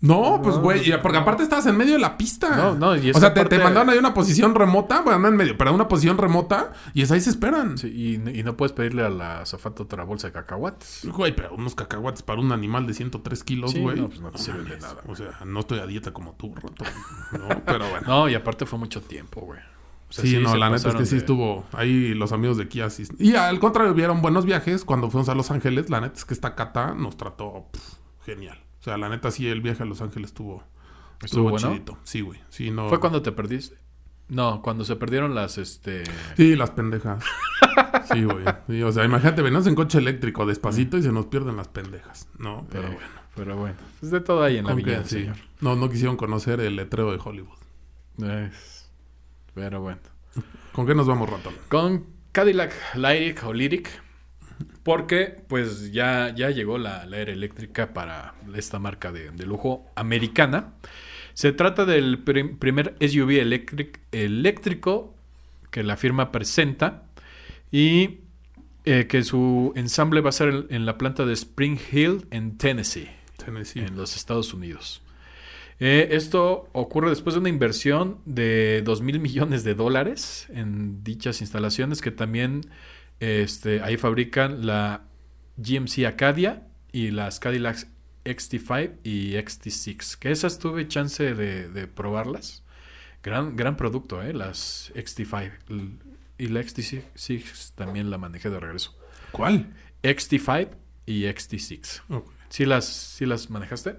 [0.00, 2.54] No, pues, güey, y- porque aparte estabas en medio de la pista.
[2.56, 5.28] No, no, y O sea, te, te parte- mandaron ahí una posición remota, bueno, no
[5.28, 7.76] en medio, pero una posición remota y es ahí se esperan.
[7.78, 7.88] Sí,
[8.24, 11.00] y, y no puedes pedirle a la azafata otra bolsa de cacahuates.
[11.12, 14.00] Güey, pero unos cacahuates para un animal de 103 kilos, Sí, güey.
[14.00, 16.54] no, pues no te sirven de nada, O sea, no estoy a dieta como tú,
[16.54, 16.84] rato.
[17.32, 18.06] No, pero bueno.
[18.06, 19.58] No, y aparte fue mucho tiempo, güey.
[20.10, 22.88] O sea, sí, no, la neta es que sí estuvo ahí los amigos de Kia.
[22.88, 25.90] sí- Y al contrario, vieron buenos viajes cuando fuimos a Los Ángeles.
[25.90, 27.66] La neta es que esta cata nos trató
[28.24, 28.58] genial.
[28.80, 30.62] O sea, la neta sí, el viaje a Los Ángeles estuvo,
[31.22, 31.68] ¿Estuvo bueno?
[31.72, 31.98] chidito.
[32.04, 32.40] Sí, güey.
[32.48, 32.88] Sí, no.
[32.88, 33.76] ¿Fue cuando te perdiste?
[34.28, 36.04] No, cuando se perdieron las, este...
[36.36, 37.24] Sí, las pendejas.
[38.12, 38.44] Sí, güey.
[38.66, 42.26] Sí, o sea, imagínate, venimos en coche eléctrico despacito y se nos pierden las pendejas.
[42.38, 43.08] No, pero eh, bueno.
[43.36, 45.20] Pero bueno, es de todo ahí en la vida, sí.
[45.20, 45.36] señor.
[45.60, 47.58] No, no quisieron conocer el letrero de Hollywood.
[48.24, 48.90] Es-
[49.54, 50.00] Pero bueno.
[50.72, 51.54] ¿Con qué nos vamos, ratón?
[51.68, 53.90] Con Cadillac Lyric o Lyric.
[54.88, 59.84] Porque pues ya, ya llegó la, la era eléctrica para esta marca de, de lujo
[59.96, 60.72] americana.
[61.34, 65.14] Se trata del prim- primer SUV electric- eléctrico
[65.70, 67.02] que la firma presenta
[67.70, 68.20] y
[68.86, 72.56] eh, que su ensamble va a ser en- en la planta de Spring Hill en
[72.56, 73.10] Tennessee
[73.44, 73.80] Tennessee.
[73.80, 75.02] en los Estados Unidos.
[75.80, 81.42] Eh, esto ocurre después de una inversión de 2 mil millones de dólares en dichas
[81.42, 82.62] instalaciones que también
[83.20, 85.02] este, ahí fabrican la
[85.56, 87.86] GMC Acadia y las Cadillac
[88.24, 90.16] XT5 y XT6.
[90.18, 92.62] Que esas tuve chance de, de probarlas.
[93.22, 94.32] Gran, gran producto, ¿eh?
[94.32, 95.52] Las XT5.
[95.70, 95.90] L-
[96.38, 98.96] Y la XT6 también la manejé de regreso.
[99.32, 99.74] ¿Cuál?
[100.02, 100.68] XT5
[101.06, 102.02] y XT6.
[102.10, 102.30] Ok.
[102.48, 103.96] ¿Sí las, sí las manejaste?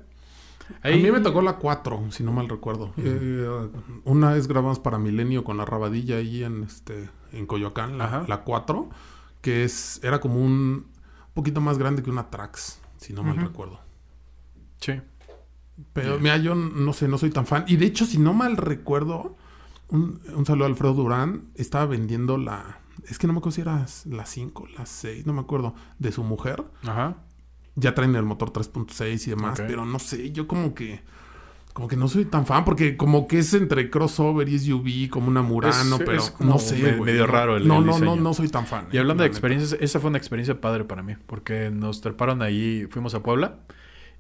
[0.84, 2.94] A mí me tocó la 4, si no mal recuerdo.
[2.98, 3.70] Eh,
[4.06, 8.44] una vez grabamos para Milenio con la rabadilla ahí en este en Coyoacán, la, la
[8.44, 8.90] 4,
[9.42, 10.88] que es era como un
[11.34, 13.80] poquito más grande que una Trax, si no mal recuerdo.
[14.80, 14.94] Sí.
[15.94, 17.66] Pero mira, yo no sé, no soy tan fan.
[17.68, 19.38] Y de hecho, si no mal recuerdo,
[19.90, 22.80] un, un saludo a Alfredo Durán, estaba vendiendo la...
[23.08, 26.12] Es que no me acuerdo si era la 5, la 6, no me acuerdo, de
[26.12, 26.64] su mujer.
[26.84, 27.18] Ajá.
[27.80, 31.02] Ya traen el motor 3.6 y demás, pero no sé, yo como que...
[31.74, 35.28] Como que no soy tan fan, porque como que es entre crossover y SUV, como
[35.30, 38.00] una Murano, Es- pero es como no sé, medio no- raro el- no, el no,
[38.00, 38.88] no, no soy tan fan.
[38.92, 39.38] Y eh, hablando la de neta.
[39.38, 43.60] experiencias, esa fue una experiencia padre para mí, porque nos treparon ahí, fuimos a Puebla.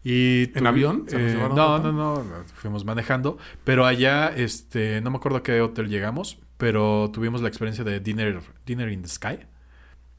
[0.03, 1.03] Y ¿En tuvi- avión?
[1.07, 1.91] ¿Se los eh, no, Rafa?
[1.91, 7.09] no, no, fuimos manejando, pero allá, este, no me acuerdo a qué hotel llegamos, pero
[7.11, 9.39] tuvimos la experiencia de Dinner, Dinner in the Sky,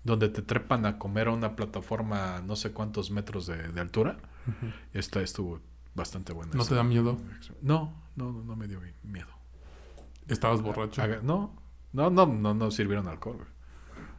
[0.04, 4.18] donde te trepan a comer a una plataforma no sé cuántos metros de, de altura.
[4.92, 5.60] Esta estuvo
[5.94, 6.52] bastante buena.
[6.54, 6.70] ¿No esa.
[6.70, 7.18] te da miedo?
[7.62, 9.28] No, no, no, no me dio miedo.
[10.28, 11.02] ¿Estabas borracho?
[11.02, 11.54] Aga- no,
[11.92, 13.36] no, no, no, no sirvieron alcohol.
[13.36, 13.48] güey.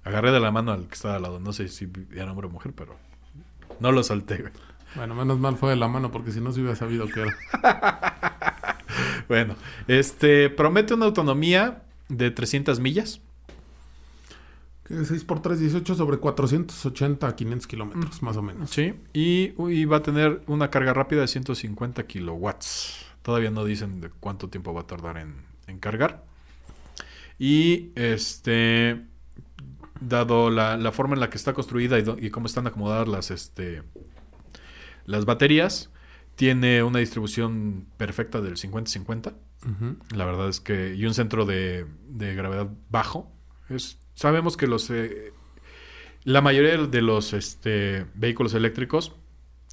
[0.04, 1.40] Agarré de la mano al que estaba al lado.
[1.40, 2.96] No sé si era hombre o mujer, pero
[3.80, 4.38] no lo solté.
[4.38, 4.54] güey.
[4.96, 7.34] Bueno, menos mal fue de la mano, porque si no se hubiera sabido que era.
[9.28, 9.56] Bueno,
[9.88, 13.22] este promete una autonomía de 300 millas.
[15.00, 18.70] Que 6 por 3, 18 sobre 480 a 500 kilómetros, más o menos.
[18.70, 18.94] Sí.
[19.14, 23.06] Y, y va a tener una carga rápida de 150 kilowatts.
[23.22, 25.36] Todavía no dicen de cuánto tiempo va a tardar en,
[25.68, 26.26] en cargar.
[27.40, 29.06] Y este.
[30.00, 33.08] Dado la, la forma en la que está construida y, do- y cómo están acomodadas
[33.08, 33.84] las, este,
[35.06, 35.92] las baterías,
[36.36, 39.34] tiene una distribución perfecta del 50-50.
[39.64, 39.98] Ujú.
[40.16, 40.96] La verdad es que.
[40.96, 43.32] Y un centro de, de gravedad bajo.
[43.70, 44.90] Es, sabemos que los.
[44.90, 45.34] eh,
[46.24, 49.16] la mayoría de los este, vehículos eléctricos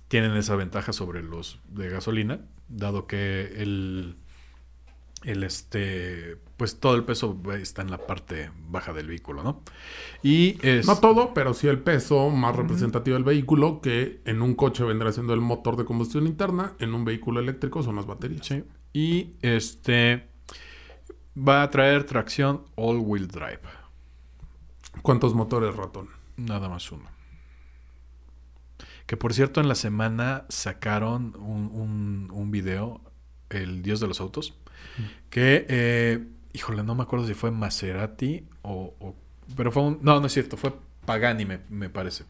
[0.09, 4.17] tienen esa ventaja sobre los de gasolina, dado que el.
[5.25, 6.37] El este.
[6.57, 9.63] Pues todo el peso está en la parte baja del vehículo, ¿no?
[10.23, 10.87] Y es.
[10.87, 15.13] No todo, pero sí el peso más representativo del vehículo, que en un coche vendrá
[15.13, 18.47] siendo el motor de combustión interna, en un vehículo eléctrico son las baterías.
[18.47, 18.63] Sí.
[18.93, 20.29] Y este.
[21.37, 23.61] Va a traer tracción all-wheel drive.
[25.03, 26.09] ¿Cuántos motores, ratón?
[26.37, 27.05] Nada más uno.
[29.07, 33.01] Que por cierto, en la semana sacaron un, un, un video,
[33.49, 34.55] El Dios de los Autos,
[35.31, 39.17] que, eh, híjole, no me acuerdo si fue Maserati o, o-
[39.57, 39.99] Pero fue un...
[40.03, 40.75] No, no es cierto, fue
[41.07, 42.25] Pagani, me, me parece.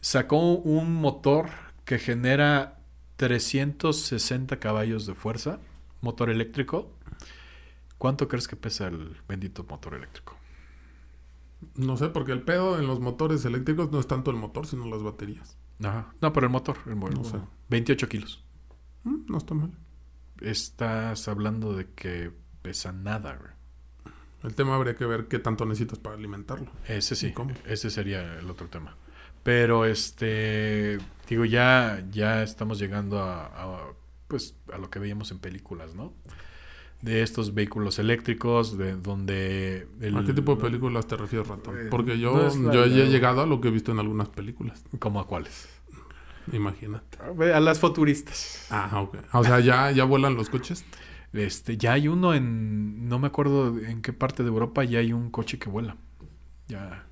[0.00, 1.50] Sacó un motor
[1.84, 2.78] que genera
[3.16, 5.58] 360 caballos de fuerza,
[6.00, 6.92] motor eléctrico.
[7.98, 10.36] ¿Cuánto crees que pesa el bendito motor eléctrico?
[11.76, 14.86] No sé, porque el pedo en los motores eléctricos no es tanto el motor, sino
[14.86, 15.56] las baterías.
[15.82, 16.12] Ajá.
[16.20, 16.76] No, pero el motor.
[16.86, 17.38] El mo- No sé.
[17.68, 18.42] 28 kilos.
[19.04, 19.70] Mm, no está mal.
[20.40, 23.50] Estás hablando de que pesa nada, güey.
[24.42, 26.70] El tema habría que ver qué tanto necesitas para alimentarlo.
[26.88, 27.34] Ese sí,
[27.66, 28.96] ese sería el otro tema.
[29.42, 33.92] Pero este, digo, ya, ya estamos llegando a, a,
[34.28, 36.14] pues, a lo que veíamos en películas, ¿no?
[37.02, 39.88] De estos vehículos eléctricos, de donde...
[40.00, 41.76] el- ¿A qué tipo de películas te refieres, ratón?
[41.78, 43.90] Eh, Porque yo, no es la- yo ya he llegado a lo que he visto
[43.92, 44.84] en algunas películas.
[44.98, 45.68] ¿Cómo a cuáles?
[46.52, 47.18] Imagínate.
[47.54, 48.66] A las futuristas.
[48.70, 49.16] Ah, ok.
[49.32, 50.84] O sea, ¿ya, ya vuelan los coches.
[51.32, 55.12] Este, ya hay uno en, no me acuerdo en qué parte de Europa, ya hay
[55.12, 55.96] un coche que vuela.
[56.66, 57.06] Ya,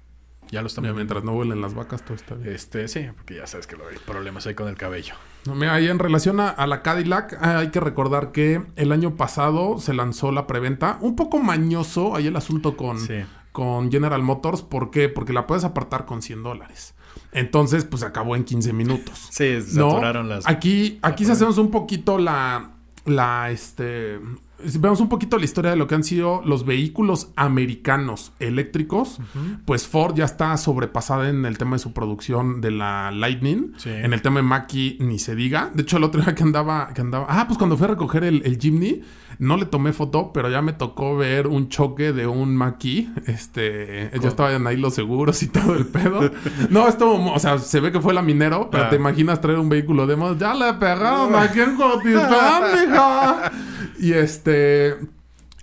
[0.50, 2.52] Ya lo están mientras no vuelen las vacas, todo está bien.
[2.54, 5.14] Este, sí, porque ya sabes que lo- hay problemas ahí con el cabello.
[5.46, 8.92] No, mira, ahí en relación a, a la Cadillac, ah, hay que recordar que el
[8.92, 10.98] año pasado se lanzó la preventa.
[11.00, 13.24] Un poco mañoso ahí el asunto con, Sí.
[13.52, 14.62] con General Motors.
[14.62, 15.08] ¿Por qué?
[15.08, 16.94] Porque la puedes apartar con 100 dólares.
[17.32, 19.28] Entonces, pues acabó en 15 minutos.
[19.30, 19.90] Sí, ¿no?
[19.90, 20.46] saturaron las...
[20.46, 22.70] Aquí, aquí si hacemos un poquito la,
[23.04, 24.18] la, este,
[24.66, 29.20] si vemos un poquito la historia de lo que han sido los vehículos americanos eléctricos,
[29.64, 33.90] pues Ford ya está sobrepasada en el tema de su producción de la Lightning, Sí.
[33.90, 35.70] en el tema de Mackie ni se diga.
[35.74, 38.24] De hecho, el otro día que andaba, que andaba, ah, pues cuando fui a recoger
[38.24, 39.02] el, el Jimny,
[39.38, 44.10] no le tomé foto, pero ya me tocó ver un choque de un Mackie, este,
[44.20, 46.30] ya estaban ahí los seguros y todo el pedo.
[46.70, 48.90] No, esto, o sea, se ve que fue la minero, pero Ah.
[48.90, 50.36] te imaginas traer un vehículo de moda.
[50.38, 53.52] Ya le pegaron aquí en Cotitlán, mija.
[53.98, 54.96] Y este.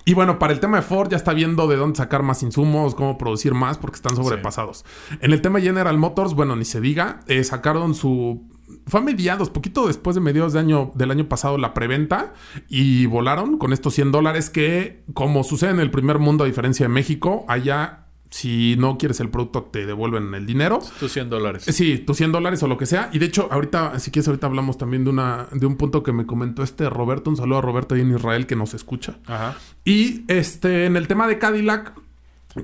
[0.07, 2.93] Y bueno, para el tema de Ford ya está viendo de dónde sacar más insumos,
[2.93, 4.85] cómo producir más, porque están sobrepasados.
[5.19, 8.43] En el tema de General Motors, bueno, ni se diga, eh, sacaron su...
[8.85, 12.33] Fue a mediados, poquito después de mediados de año, del año pasado, la preventa
[12.69, 16.85] y volaron con estos 100 dólares que, como sucede en el primer mundo, a diferencia
[16.85, 18.04] de México, allá,
[18.35, 20.79] si no quieres el producto, te devuelven el dinero.
[20.99, 21.69] Tus 100 dólares.
[21.69, 23.09] Eh, Sí, tus 100 dólares o lo que sea.
[23.13, 26.11] Y de hecho, ahorita, si quieres, ahorita hablamos también de una de un punto que
[26.11, 27.29] me comentó este Roberto.
[27.29, 29.19] Un saludo a Roberto ahí en Israel que nos escucha.
[29.25, 29.55] Ajá.
[29.85, 31.93] Y este, en el tema de Cadillac,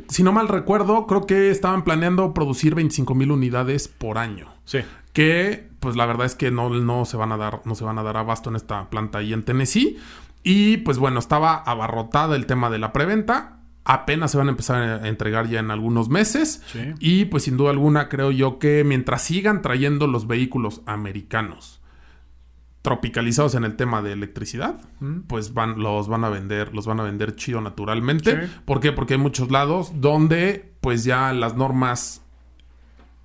[0.10, 4.50] si no mal recuerdo, creo que estaban planeando producir 25 mil unidades por año.
[4.66, 4.80] Sí.
[5.14, 7.98] Que, pues la verdad es que no, no se van a dar, no se van
[7.98, 9.98] a dar abasto en esta planta ahí en Tennessee.
[10.44, 13.61] Y pues bueno, estaba abarrotada el tema de la preventa.
[13.84, 16.62] Apenas se van a empezar a entregar ya en algunos meses.
[16.68, 16.94] Sí.
[17.00, 21.82] Y pues sin duda alguna creo yo que mientras sigan trayendo los vehículos americanos
[22.82, 24.80] tropicalizados en el tema de electricidad,
[25.28, 28.48] pues van, los van a vender, los van a vender chido naturalmente.
[28.48, 28.54] Sí.
[28.66, 28.92] ¿Por qué?
[28.92, 32.24] Porque hay muchos lados donde pues ya las normas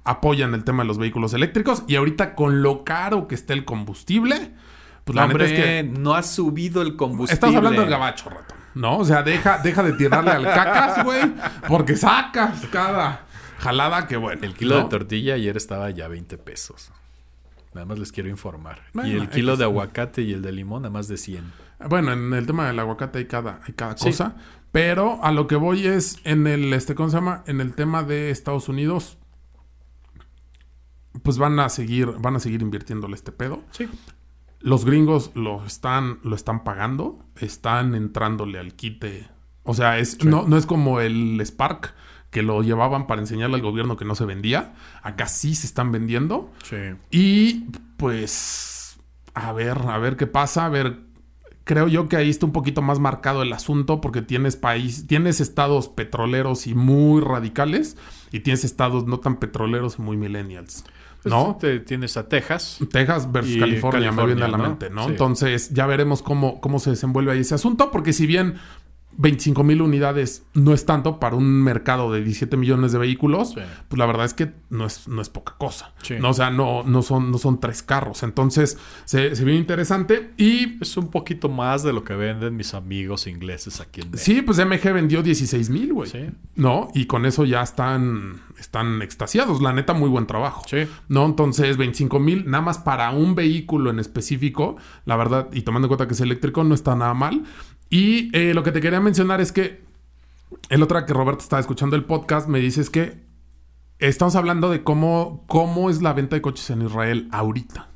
[0.05, 3.65] apoyan el tema de los vehículos eléctricos y ahorita con lo caro que está el
[3.65, 4.53] combustible,
[5.05, 7.35] pues la Hombre, neta es que no ha subido el combustible.
[7.35, 8.59] Estamos hablando del gabacho, ratón.
[8.77, 8.99] ¿No?
[8.99, 11.33] O sea, deja, deja de tirarle al cacas, güey.
[11.67, 13.25] Porque sacas cada
[13.59, 14.43] jalada que bueno.
[14.45, 14.85] El kilo ¿no?
[14.85, 16.93] de tortilla ayer estaba ya 20 pesos.
[17.73, 18.83] Nada más les quiero informar.
[18.93, 21.53] Bueno, y el kilo de aguacate y el de limón, nada más de 100.
[21.89, 24.07] Bueno, en el tema del aguacate hay cada, hay cada Sí.
[24.07, 24.37] cosa.
[24.73, 27.45] Pero a lo que voy es en el, este, ¿cómo se llama?
[27.47, 29.17] En el tema de Estados Unidos.
[31.23, 33.63] Pues van a seguir, van a seguir invirtiéndole este pedo.
[33.71, 33.89] Sí.
[34.67, 39.29] Los gringos lo están, lo están pagando, están entrándole al quite.
[39.63, 41.95] O sea, es, no, no es como el Spark
[42.33, 44.75] que lo llevaban para enseñarle al gobierno que no se vendía.
[45.05, 46.53] Acá sí se están vendiendo.
[46.65, 46.97] Sí.
[47.13, 48.99] Y pues,
[49.35, 50.99] a ver, a ver qué pasa, a ver.
[51.63, 55.41] Creo yo que ahí está un poquito más marcado el asunto porque tienes país, tienes
[55.41, 57.97] estados petroleros y muy radicales
[58.33, 60.85] y tienes estados no tan petroleros y muy millennials,
[61.29, 61.57] Pues ¿no?
[61.61, 62.79] te- tienes a Texas.
[62.91, 64.69] Texas versus Y California, me viene a la California, ¿no?
[64.69, 65.05] mente, ¿no?
[65.05, 65.11] Sí.
[65.11, 68.55] Entonces ya veremos cómo, cómo se desenvuelve ahí ese asunto, porque si bien
[69.19, 73.61] 25 mil unidades no es tanto para un mercado de 17 millones de vehículos, Sí.
[73.89, 75.93] pues la verdad es que no es, no es poca cosa.
[76.03, 76.15] Sí.
[76.21, 76.31] ¿no?
[76.31, 78.23] O sea, no, no, son, no son tres carros.
[78.23, 80.77] Entonces se, se ve interesante y...
[80.83, 84.25] Es un poquito más de lo que venden mis amigos ingleses aquí en México.
[84.25, 86.11] Sí, pues MG vendió 16 mil, güey.
[86.11, 86.31] Sí.
[86.55, 86.89] ¿No?
[86.95, 89.63] Y con eso ya están, están extasiados.
[89.63, 90.65] La neta, muy buen trabajo.
[90.69, 90.87] Sí.
[91.09, 91.25] ¿no?
[91.27, 95.89] Entonces, 25 mil, nada más para un vehículo en específico, la verdad, y tomando en
[95.89, 97.45] cuenta que es eléctrico, no está nada mal.
[97.91, 99.85] Y eh, lo que te quería mencionar es que
[100.69, 103.25] el otro que Roberto estaba escuchando el podcast, me dices que
[103.99, 107.89] estamos hablando de cómo, cómo es la venta de coches en Israel ahorita.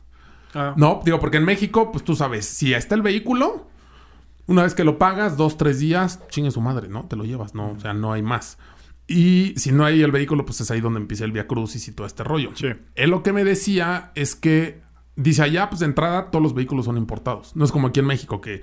[0.55, 3.69] Ah, No, digo, porque en México, pues tú sabes, si está el vehículo,
[4.47, 7.05] una vez que lo pagas, dos, tres días, chingue su madre, ¿no?
[7.05, 7.71] Te lo llevas, ¿no?
[7.71, 8.59] O sea, no hay más.
[9.07, 11.93] Y si no hay el vehículo, pues es ahí donde empieza el Via Crucis y
[11.93, 12.51] todo este rollo.
[12.55, 12.69] Sí.
[12.95, 14.83] Él lo que me decía es que,
[15.17, 17.55] dice allá, pues de entrada, todos los vehículos son importados.
[17.57, 18.63] No es como aquí en México, que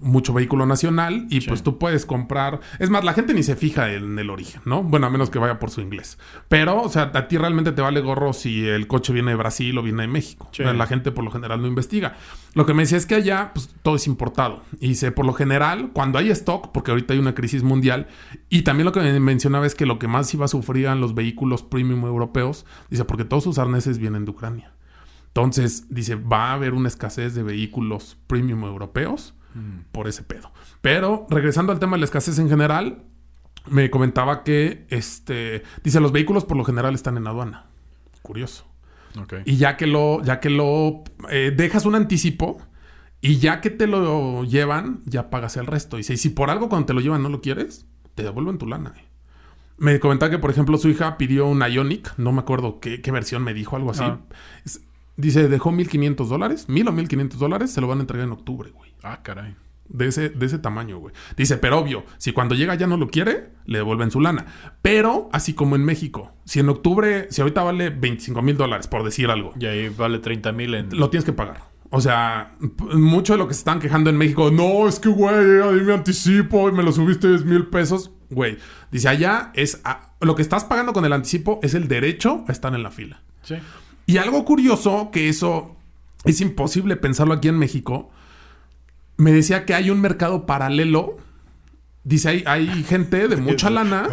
[0.00, 2.60] Mucho vehículo nacional y pues tú puedes comprar.
[2.78, 4.82] Es más, la gente ni se fija en el origen, ¿no?
[4.82, 6.18] Bueno, a menos que vaya por su inglés.
[6.48, 9.76] Pero, o sea, a ti realmente te vale gorro si el coche viene de Brasil
[9.78, 10.48] o viene de México.
[10.52, 10.62] Sí.
[10.62, 12.16] La gente por lo general no investiga.
[12.54, 14.62] Lo que me decía es que allá, pues todo es importado.
[14.78, 18.08] Y dice, por lo general, cuando hay stock, porque ahorita hay una crisis mundial,
[18.50, 21.00] y también lo que me mencionaba es que lo que más iba a sufrir eran
[21.00, 24.74] los vehículos premium europeos, dice, porque todos sus arneses vienen de Ucrania.
[25.28, 29.34] Entonces, dice, va a haber una escasez de vehículos premium europeos
[29.92, 30.52] por ese pedo.
[30.80, 33.04] Pero, regresando al tema de la escasez en general,
[33.66, 37.66] me comentaba que, este, dice, los vehículos por lo general están en aduana.
[38.22, 38.66] Curioso.
[39.20, 39.34] Ok.
[39.44, 42.60] Y ya que lo, ya que lo eh, dejas un anticipo
[43.20, 45.98] y ya que te lo llevan, ya pagas el resto.
[45.98, 48.66] Y si, si por algo cuando te lo llevan no lo quieres, te devuelven tu
[48.66, 48.94] lana.
[48.96, 49.04] eh.
[49.78, 53.10] Me comentaba que, por ejemplo, su hija pidió un Ionic, no me acuerdo qué, qué
[53.10, 54.04] versión me dijo, algo así.
[54.04, 54.20] Ah.
[55.16, 58.70] Dice, dejó 1500 dólares, 1000 o 1500 dólares, se lo van a entregar en octubre,
[58.70, 58.91] güey.
[59.02, 59.54] Ah, caray.
[59.88, 61.12] De ese, de ese tamaño, güey.
[61.36, 64.46] Dice, pero obvio, si cuando llega ya no lo quiere, le devuelven su lana.
[64.80, 69.04] Pero, así como en México, si en octubre, si ahorita vale 25 mil dólares, por
[69.04, 70.88] decir algo, Y ahí vale 30 mil en...
[70.98, 71.64] lo tienes que pagar.
[71.90, 72.54] O sea,
[72.94, 75.92] mucho de lo que se están quejando en México, no, es que, güey, ahí me
[75.92, 78.12] anticipo y me lo subiste 10 mil pesos.
[78.30, 78.56] Güey,
[78.90, 82.52] dice, allá es, a- lo que estás pagando con el anticipo es el derecho a
[82.52, 83.20] estar en la fila.
[83.42, 83.56] Sí.
[84.06, 85.76] Y algo curioso, que eso
[86.24, 88.10] es imposible pensarlo aquí en México,
[89.16, 91.16] me decía que hay un mercado paralelo.
[92.04, 94.08] Dice, hay, hay gente de mucha lana.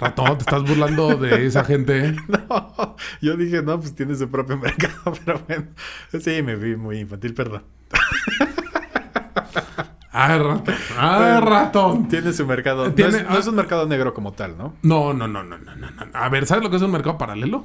[0.00, 2.16] Ratón, te estás burlando de esa gente.
[2.28, 5.66] No, yo dije, no, pues tiene su propio mercado, pero bueno.
[6.20, 7.62] Sí, me vi muy infantil, perdón.
[10.14, 10.74] Ay, ratón.
[10.98, 12.08] Ay, ratón.
[12.08, 12.86] Tiene su mercado.
[12.88, 14.74] No Tiene- es, no es un mercado negro como tal, ¿no?
[14.82, 15.90] No, no, no, no, no, no.
[16.12, 17.64] A ver, ¿sabes lo que es un mercado paralelo?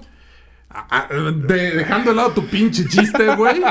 [0.69, 3.61] Ah, ah, de- dejando de lado tu pinche chiste, güey.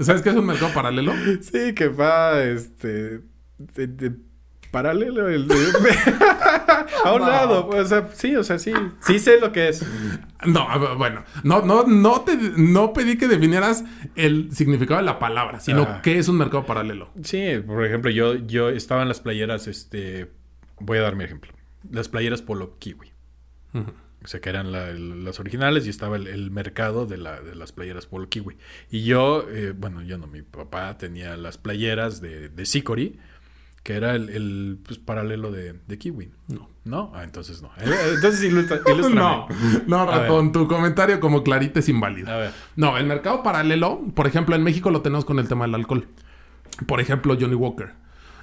[0.00, 1.12] ¿Sabes qué es un mercado paralelo?
[1.40, 3.20] Sí, que va, este...
[3.58, 4.12] de- de
[4.70, 5.56] paralelo el de-
[7.04, 9.84] a un lado o sea sí o sea sí sí sé lo que es
[10.46, 10.64] No,
[10.96, 13.84] bueno, no, no, no te no pedí que definieras
[14.14, 16.02] el significado de la palabra, sino Ajá.
[16.02, 17.10] qué es un mercado paralelo.
[17.24, 20.30] sí por ejemplo yo yo estaba en las playeras este
[20.78, 21.52] voy a dar mi ejemplo
[21.90, 23.10] las playeras polo kiwi
[24.22, 27.40] o sea que eran la- el- las originales y estaba el, el mercado de, la,
[27.40, 28.56] de las playeras polo kiwi
[28.90, 33.18] y yo eh, bueno yo no mi papá tenía las playeras de, de Sicori
[33.82, 36.68] que era el, el, pues, paralelo de, de kiwi No.
[36.84, 38.80] no ah entonces no Eh, entonces ilustra.
[39.14, 39.48] No,
[39.86, 42.30] no, ratón, tu comentario como clarita es inválido.
[42.30, 42.50] A ver.
[42.76, 46.06] No, el mercado paralelo, por ejemplo, en México lo tenemos con el tema del alcohol.
[46.86, 47.92] Por ejemplo, Johnny Walker.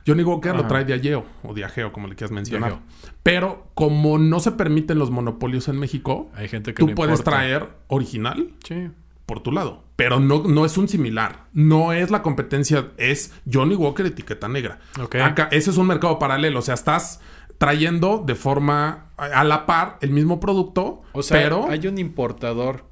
[0.08, 2.70] Johnny Walker lo trae de Ageo o de Ageo, como le quieras mencionar.
[2.72, 2.88] Diageo.
[3.24, 7.38] Pero como no se permiten los monopolios en México, Hay gente que tú puedes importa.
[7.38, 8.90] traer original sí
[9.28, 9.84] por tu lado.
[9.98, 11.48] Pero no, no es un similar.
[11.52, 12.92] No es la competencia.
[12.98, 14.80] Es Johnny Walker etiqueta negra.
[15.22, 16.60] Acá, ese es un mercado paralelo.
[16.60, 17.20] O sea, estás
[17.58, 21.02] trayendo de forma a a la par el mismo producto.
[21.12, 22.86] O sea, pero hay un importador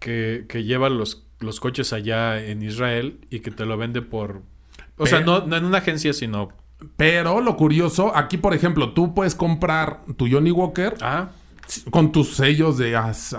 [0.00, 4.42] que, que lleva los, los coches allá en Israel y que te lo vende por...
[4.98, 6.48] O sea, no, no en una agencia, sino...
[6.96, 11.30] Pero lo curioso, aquí por ejemplo, tú puedes comprar tu Johnny Walker Ah,
[11.90, 13.34] con tus sellos de as-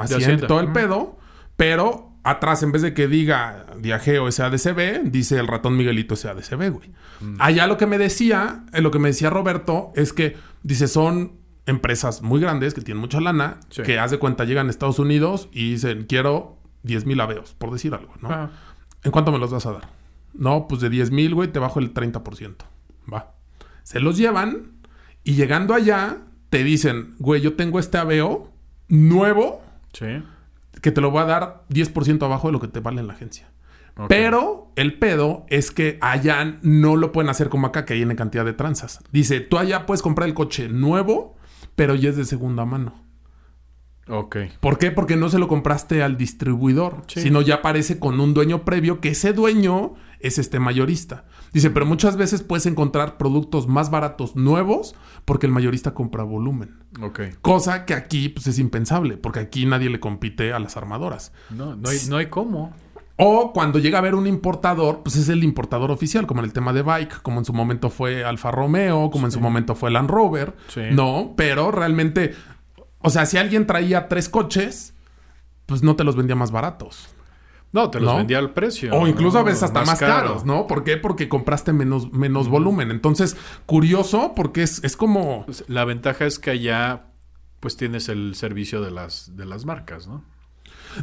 [0.47, 1.17] todo el pedo,
[1.55, 6.89] pero atrás en vez de que diga Viajeo SADCB, dice el ratón Miguelito SADCB, güey.
[7.21, 7.35] Mm.
[7.39, 11.39] Allá lo que me decía, eh, lo que me decía Roberto es que dice son
[11.65, 13.83] empresas muy grandes que tienen mucha lana, Sí.
[13.83, 17.71] que haz de cuenta llegan a Estados Unidos y dicen quiero 10 mil aveos, por
[17.71, 18.29] decir algo, ¿no?
[18.29, 18.49] Ah.
[19.03, 19.89] ¿En cuánto me los vas a dar?
[20.33, 22.55] No, pues de 10 mil, güey, te bajo el 30%.
[23.11, 23.33] Va.
[23.83, 24.73] Se los llevan
[25.23, 26.17] y llegando allá
[26.49, 28.51] te dicen, güey, yo tengo este aveo
[28.87, 29.61] nuevo
[29.93, 30.05] sí.
[30.81, 33.13] que te lo voy a dar 10% abajo de lo que te vale en la
[33.13, 33.49] agencia.
[34.07, 38.15] Pero el pedo es que allá no lo pueden hacer como acá, que hay en
[38.15, 39.03] cantidad de tranzas.
[39.11, 41.35] Dice, tú allá puedes comprar el coche nuevo,
[41.75, 42.93] pero ya es de segunda mano.
[44.07, 44.37] Ok.
[44.61, 44.91] ¿Por qué?
[44.91, 47.21] Porque no se lo compraste al distribuidor, Sí.
[47.21, 51.25] sino ya aparece con un dueño previo, que ese dueño es este mayorista.
[51.53, 56.83] Dice, pero muchas veces puedes encontrar productos más baratos nuevos porque el mayorista compra volumen.
[57.01, 57.21] Ok.
[57.41, 61.31] Cosa que aquí pues, es impensable, porque aquí nadie le compite a las armadoras.
[61.49, 62.73] No, no hay, no hay cómo.
[63.21, 66.53] O cuando llega a haber un importador, pues es el importador oficial, como en el
[66.53, 69.91] tema de bike, como en su momento fue Alfa Romeo, como en su momento fue
[69.91, 70.55] Land Rover.
[70.69, 70.83] Sí.
[70.91, 72.33] No, pero realmente,
[72.99, 74.93] o sea, si alguien traía tres coches,
[75.65, 77.09] pues no te los vendía más baratos.
[77.71, 78.17] No, te los ¿No?
[78.17, 78.93] vendía al precio.
[78.95, 80.13] O incluso a veces hasta más, caro.
[80.13, 80.65] caros, ¿no?
[80.65, 80.97] ¿Por qué?
[80.97, 82.89] Porque compraste menos, menos volumen.
[82.89, 85.45] Entonces, curioso, porque es, es como.
[85.45, 87.05] Pues, La ventaja es que allá
[87.59, 90.23] pues tienes el servicio de las, de las marcas, ¿no?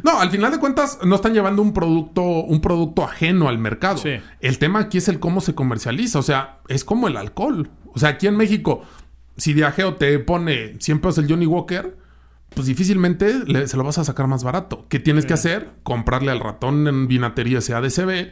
[0.03, 3.97] No, al final de cuentas, no están llevando un producto, un producto ajeno al mercado.
[3.97, 4.19] Sí.
[4.41, 6.19] El tema aquí es el cómo se comercializa.
[6.19, 7.69] O sea, es como el alcohol.
[7.93, 8.81] O sea, aquí en México,
[9.37, 11.95] si Diageo te pone 100 pesos el Johnny Walker,
[12.57, 14.85] pues difícilmente le- se lo vas a sacar más barato.
[14.89, 15.69] ¿Qué tienes que hacer?
[15.83, 18.31] Comprarle al ratón en vinatería SADCB,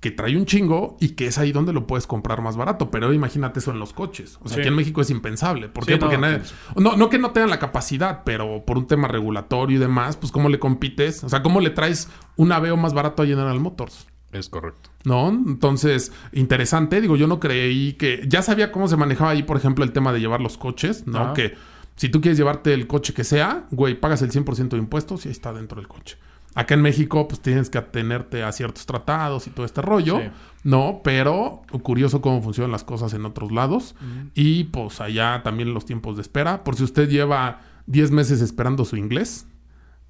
[0.00, 2.88] que trae un chingo y que es ahí donde lo puedes comprar más barato.
[2.92, 4.38] Pero imagínate eso en los coches.
[4.42, 4.60] O sea, Sí.
[4.60, 5.68] aquí en México es impensable.
[5.68, 5.96] ¿Por Sí, qué?
[5.98, 6.42] Porque no, nadie-
[6.76, 10.30] no, no que no tengan la capacidad, pero por un tema regulatorio y demás, pues
[10.30, 11.24] cómo le compites.
[11.24, 14.06] O sea, cómo le traes un Aveo más barato a General Motors.
[14.30, 14.90] Es correcto.
[15.04, 15.30] ¿No?
[15.30, 17.00] Entonces, interesante.
[17.00, 18.22] Digo, yo no creí que.
[18.28, 21.32] Ya sabía cómo se manejaba ahí, por ejemplo, el tema de llevar los coches, ¿no?
[21.34, 21.54] Que
[21.98, 25.28] si tú quieres llevarte el coche que sea, güey, pagas el 100% de impuestos y
[25.28, 26.16] ahí está dentro del coche.
[26.54, 30.30] Acá en México, pues tienes que atenerte a ciertos tratados y todo este rollo, Sí.
[30.64, 31.02] ¿no?
[31.04, 33.94] Pero curioso cómo funcionan las cosas en otros lados.
[34.34, 36.64] Y pues allá también los tiempos de espera.
[36.64, 39.46] Por si usted lleva 10 meses esperando su inglés,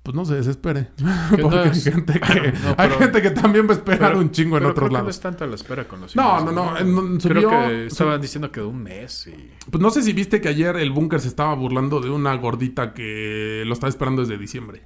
[0.08, 0.88] pues no se desespere.
[0.96, 1.04] Que
[1.42, 4.20] Porque no hay, gente que, No, hay pero- gente que también va a esperar Pero-
[4.20, 5.14] un chingo en otros que No lados.
[5.16, 6.50] es tanta la espera con los No, no,
[6.82, 9.50] no, Creo que estaban diciendo que de un mes y...
[9.70, 12.94] Pues no sé si viste que ayer el búnker se estaba burlando de una gordita
[12.94, 14.84] que lo estaba esperando desde diciembre.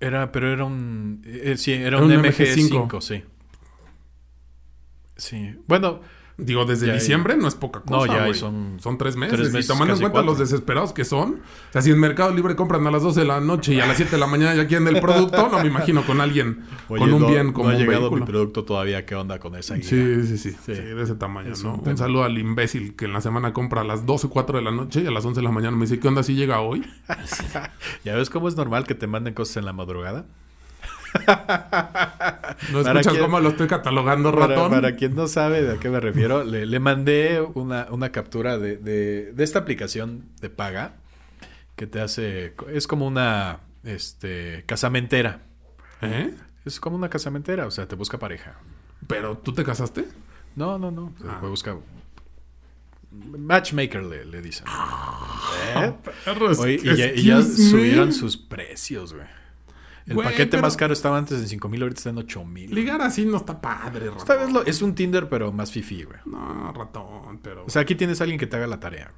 [0.00, 1.20] Era, pero era un...
[1.26, 3.22] eh, sí, era Era un, un MG5, MG5, sí.
[5.16, 5.56] Sí.
[5.66, 6.00] Bueno,
[6.36, 8.12] Digo, desde Ya, diciembre no es poca No, cosa.
[8.12, 8.34] ya, güey.
[8.34, 9.36] son son tres meses.
[9.38, 10.30] tres meses, y tomando en cuenta cuatro.
[10.32, 11.34] los desesperados que son.
[11.34, 13.86] O sea, si en Mercado Libre compran a las 12 de la noche y a
[13.86, 16.98] las 7 de la mañana ya quieren el producto, no me imagino con alguien, oye,
[17.04, 18.20] con un no- bien no como ha un llegado vehículo.
[18.24, 19.06] mi producto todavía.
[19.06, 19.76] ¿Qué onda con esa?
[19.76, 20.72] Sí, sí, sí, sí, Sí.
[20.72, 21.74] de ese tamaño, Es ¿no?
[21.74, 24.64] un Un, saludo al imbécil que en la semana compra a las 12, 4 de
[24.64, 26.60] la noche y a las 11 de la mañana me dice, ¿qué onda si llega
[26.60, 26.84] hoy?
[28.04, 30.26] ¿Ya ves cómo es normal que te manden cosas en la madrugada?
[32.72, 34.70] ¿No quién- cómo lo estoy catalogando, ratón?
[34.70, 38.58] para quien no sabe de a qué me refiero, le, le mandé una, una captura
[38.58, 40.94] de, de- de esta aplicación de paga
[41.76, 42.54] que te hace...
[42.72, 45.42] Es como una este, casamentera.
[46.02, 46.34] ¿Eh?
[46.64, 48.54] Es como una casamentera, o sea, te busca pareja.
[49.06, 50.06] ¿Pero tú te casaste?
[50.56, 51.12] No, no, no.
[51.26, 51.38] Ah.
[51.40, 51.76] Te busca...
[53.12, 54.66] Matchmaker le, le dicen.
[55.76, 55.92] ¿Eh?
[56.24, 57.42] Perros, Oye, y ya, y ya me.
[57.44, 59.26] subieron sus precios, güey.
[60.06, 62.44] El Güey, paquete pero- más caro estaba antes en 5 mil, ahorita está en 8
[62.44, 62.74] mil.
[62.74, 64.18] Ligar así no está padre, ratón.
[64.18, 66.18] Esta vez lo- es un Tinder, pero más fifi, güey.
[66.26, 67.64] No, ratón, pero...
[67.64, 69.10] O sea, aquí tienes a alguien que te haga la tarea,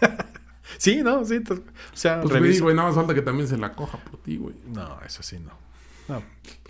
[0.00, 0.12] güey.
[0.78, 1.36] sí, no, sí.
[1.50, 1.56] O
[1.96, 4.36] sea, pues güey, revisa- güey, nada más falta que también se la coja por ti,
[4.36, 4.54] güey.
[4.66, 5.52] No, eso sí, no.
[6.08, 6.22] No.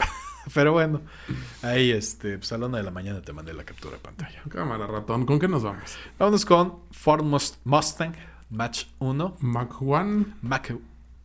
[0.55, 1.01] pero bueno,
[1.63, 4.41] ahí, este, pues a la una de la mañana te mandé la captura de pantalla.
[4.49, 5.97] Cámara, ratón, ¿con qué nos vamos?
[6.19, 8.15] Vámonos con Ford Mus- Mustang
[8.51, 10.27] Match 1, Mac One.
[10.43, 10.73] Mac,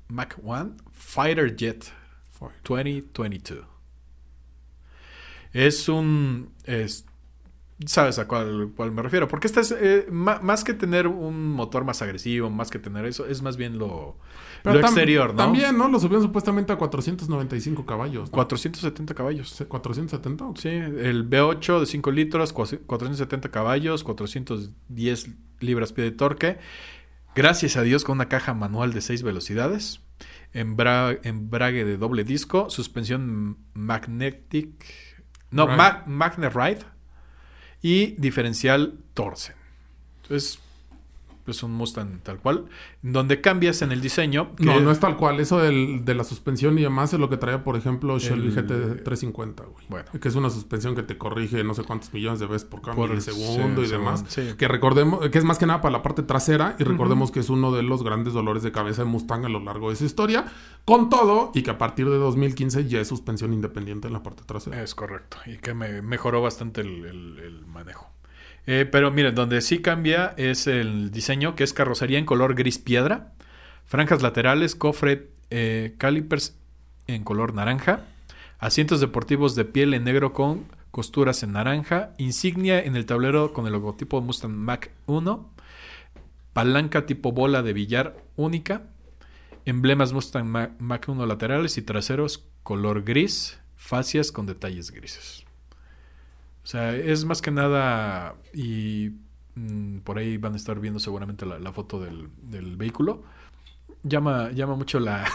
[0.08, 1.94] Mac 1, Fighter Jet
[2.64, 3.66] 2022.
[5.54, 6.52] Es un...
[6.66, 7.06] es-
[7.86, 9.30] ¿Sabes a cuál, cuál me refiero?
[9.30, 9.72] Porque esta es...
[9.72, 13.56] eh, ma- más que tener un motor más agresivo, más que tener eso, es más
[13.56, 14.18] bien lo,
[14.66, 15.38] lo tam- exterior, ¿no?
[15.38, 15.88] También, ¿no?
[15.88, 18.30] Lo subieron supuestamente a 495 caballos.
[18.30, 18.34] ¿no?
[18.34, 19.50] 470 caballos.
[19.52, 20.46] Se- 470.
[20.46, 20.62] ¿o qué?
[20.62, 25.30] Sí, el V8 de 5 litros, cua- 470 caballos, 410
[25.62, 26.58] libras pie de torque.
[27.34, 30.02] Gracias a Dios con una caja manual de 6 velocidades.
[30.54, 34.70] Embra- embrague de doble disco, suspensión magnetic,
[35.52, 36.80] no, mag- Magnet Ride
[37.82, 39.56] y diferencial Torsen.
[40.24, 40.60] Entonces,
[41.52, 42.66] es un Mustang tal cual,
[43.02, 44.56] donde cambias en el diseño.
[44.56, 45.40] que- No, no es tal cual.
[45.40, 48.54] Eso del- de la suspensión y demás es lo que traía, por ejemplo, Shelby El-
[48.56, 49.86] GT 350, güey.
[49.90, 50.06] Bueno.
[50.22, 52.96] Que es una suspensión que te corrige no sé cuántos millones de veces por cada
[52.96, 54.24] Por- milisegundo sí, y demás.
[54.28, 54.58] segundo, sí.
[54.58, 57.50] Que recordemos, que es más que nada para la parte trasera y recordemos que es
[57.50, 60.46] uno de los grandes dolores de cabeza de Mustang a lo largo de su historia.
[60.86, 64.44] Con todo, y que a partir de 2015 ya es suspensión independiente en la parte
[64.46, 64.82] trasera.
[64.82, 65.38] Es correcto.
[65.46, 68.10] Y que me mejoró bastante el, el- el manejo.
[68.68, 72.78] Eh, pero miren, donde sí cambia es el diseño, que es carrocería en color gris
[72.78, 73.34] piedra,
[73.86, 76.56] franjas laterales, cofre, eh, calipers
[77.08, 78.06] en color naranja,
[78.60, 83.66] asientos deportivos de piel en negro con costuras en naranja, insignia en el tablero con
[83.66, 85.50] el logotipo Mustang Mach 1,
[86.54, 88.84] palanca tipo bola de billar única,
[89.66, 95.46] emblemas Mustang Ma- Mach 1 laterales y traseros color gris, fascias con detalles grises.
[96.64, 99.12] O sea, es más que nada, y
[99.56, 103.24] mm, por ahí van a estar viendo seguramente la, la foto del, del vehículo.
[104.04, 105.26] Llama, llama mucho la,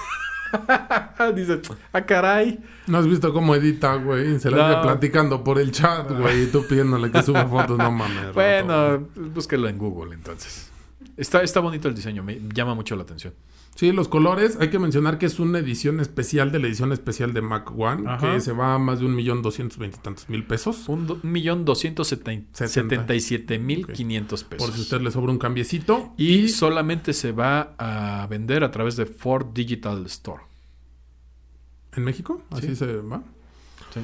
[1.34, 1.60] Dice,
[1.92, 2.58] ah, caray.
[2.86, 4.38] ¿No has visto cómo edita, güey?
[4.38, 4.82] Se la No.
[4.82, 6.44] platicando por el chat, güey.
[6.44, 7.78] Y tú pidiéndole que suba fotos.
[7.78, 8.32] No mames.
[8.34, 10.70] Bueno, búsquelo en Google entonces.
[11.16, 13.34] Está, está bonito el diseño, me llama mucho la atención.
[13.76, 14.56] Sí, los colores.
[14.60, 18.08] Hay que mencionar que es una edición especial de la edición especial de Mac One.
[18.08, 18.34] Ajá.
[18.34, 20.88] Que se va a más de un millón doscientos veintitantos mil pesos.
[20.88, 24.66] Un do- millón doscientos setenta- y siete mil quinientos pesos.
[24.68, 26.12] Por si usted le sobra un cambiecito.
[26.16, 30.42] Y solamente se va a vender a través de Ford Digital Store.
[31.96, 32.42] ¿En México?
[32.50, 32.76] Así Sí.
[32.76, 33.22] se va.
[33.92, 34.00] Sí.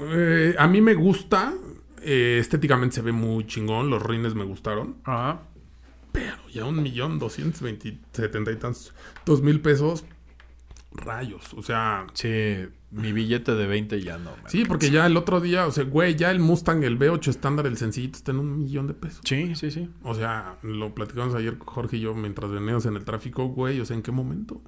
[0.00, 1.52] Eh, a mí me gusta.
[2.08, 3.90] eh, estéticamente se ve muy chingón.
[3.90, 4.96] Los rines me gustaron.
[5.04, 5.42] Ajá.
[6.16, 7.60] Pero ya un millón doscientos
[8.12, 8.94] setenta y tantos
[9.26, 10.06] dos mil pesos.
[10.92, 11.52] Rayos.
[11.52, 12.06] O sea.
[12.14, 14.30] Sí, mi billete de 20 ya no.
[14.42, 17.28] me Sí, porque ya el otro día, o sea, güey, ya el Mustang, el V8
[17.28, 19.20] estándar, el sencillito, está en un millón de pesos.
[19.24, 19.90] Sí, sí, sí.
[20.02, 23.84] O sea, lo platicamos ayer Jorge y yo mientras veníamos en el tráfico, güey, o
[23.84, 24.62] sea, ¿en qué momento?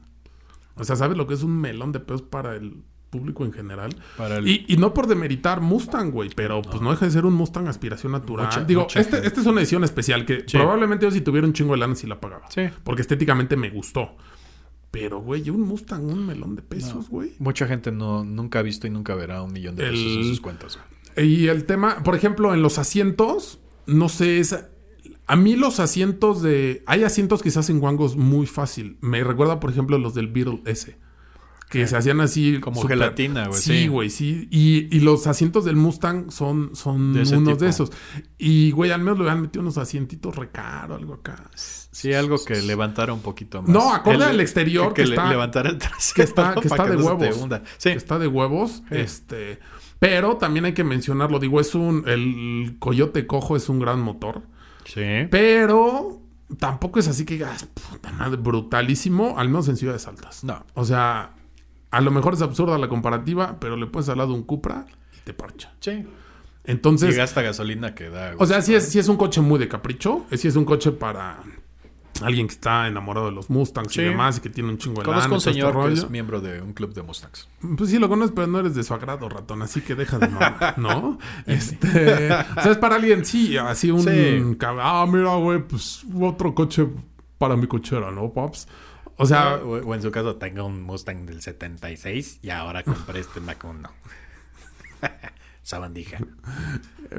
[0.75, 3.95] O sea, ¿sabes lo que es un melón de pesos para el público en general?
[4.17, 7.25] Para el- Y, y no por demeritar Mustang, güey, pero pues no deja de ser
[7.27, 8.47] un Mustang aspiración natural.
[8.47, 10.57] Mucha- Digo, mucha este, esta es una edición especial que Sí.
[10.57, 12.47] probablemente yo si tuviera un chingo de lana sí la pagaba.
[12.51, 12.63] Sí.
[12.85, 14.17] Porque estéticamente me gustó.
[14.91, 17.33] Pero, güey, un Mustang, un melón de pesos, güey.
[17.39, 20.25] Mucha gente no, nunca ha visto y nunca verá un millón de pesos El- en
[20.25, 20.79] sus cuentas.
[21.15, 21.29] güey.
[21.29, 24.57] Y el tema, por ejemplo, en los asientos, no sé, es,
[25.27, 26.83] a mí los asientos de...
[26.87, 28.97] Hay asientos que se hacen guangos muy fácil.
[29.03, 30.97] Me recuerda, por ejemplo, los del Beetle S.
[31.69, 32.61] Que se hacían así...
[32.61, 34.49] Como súper- gelatina, güey, Sí, güey, sí.
[34.51, 37.57] Y, y los asientos del Mustang son, son De unos tipo.
[37.57, 37.93] de esos.
[38.39, 41.45] Y, güey, al menos le han metido unos asientitos recaro, algo acá.
[41.55, 43.71] Sí, algo que levantara un poquito más.
[43.71, 46.14] No, acorde El- al exterior Que, está- levantara el trasero.
[46.14, 47.37] que está, que está de no huevos.
[47.77, 47.91] Sí.
[47.91, 48.83] Que está de huevos.
[48.89, 48.97] Sí.
[48.97, 49.59] Este.
[49.99, 51.39] Pero también hay que mencionarlo.
[51.39, 52.05] Digo, es un.
[52.07, 54.43] El Coyote Cojo es un gran motor.
[54.85, 55.03] Sí.
[55.31, 56.23] Pero
[56.59, 60.45] tampoco es así que digas, puta madre, brutalísimo, al menos en ciudades altas.
[60.45, 60.64] No.
[60.75, 61.35] O sea,
[61.91, 64.86] a lo mejor es absurda la comparativa, pero le puedes al lado un Cupra
[65.16, 65.72] y te parcha.
[65.80, 65.91] Sí.
[65.91, 68.34] Y Entonces, gasta gasolina que da.
[68.39, 70.26] o sea, sí es, sí es un coche muy de capricho.
[70.36, 71.39] Sí es un coche para
[72.20, 74.01] alguien que está enamorado de los Mustangs Sí.
[74.01, 75.78] y demás y que tiene un chingo de Conozco lana un y este señor que
[75.78, 75.95] rollo.
[75.95, 77.49] es miembro de un club de Mustangs.
[77.76, 80.26] Pues sí lo conoces, pero no eres de su agrado, ratón, así que deja de
[80.28, 81.18] mamar, ¿no?
[81.47, 84.59] este, o sea, es para alguien, sí, así un...
[84.61, 86.86] Ah, mira, güey, pues otro coche
[87.39, 88.66] para mi cochera, ¿no, Pops?
[89.19, 93.21] O sea, o, o en su caso, tengo un Mustang del 76 y ahora compré
[93.21, 93.91] este Mac 1.
[95.69, 96.16] Sabandija.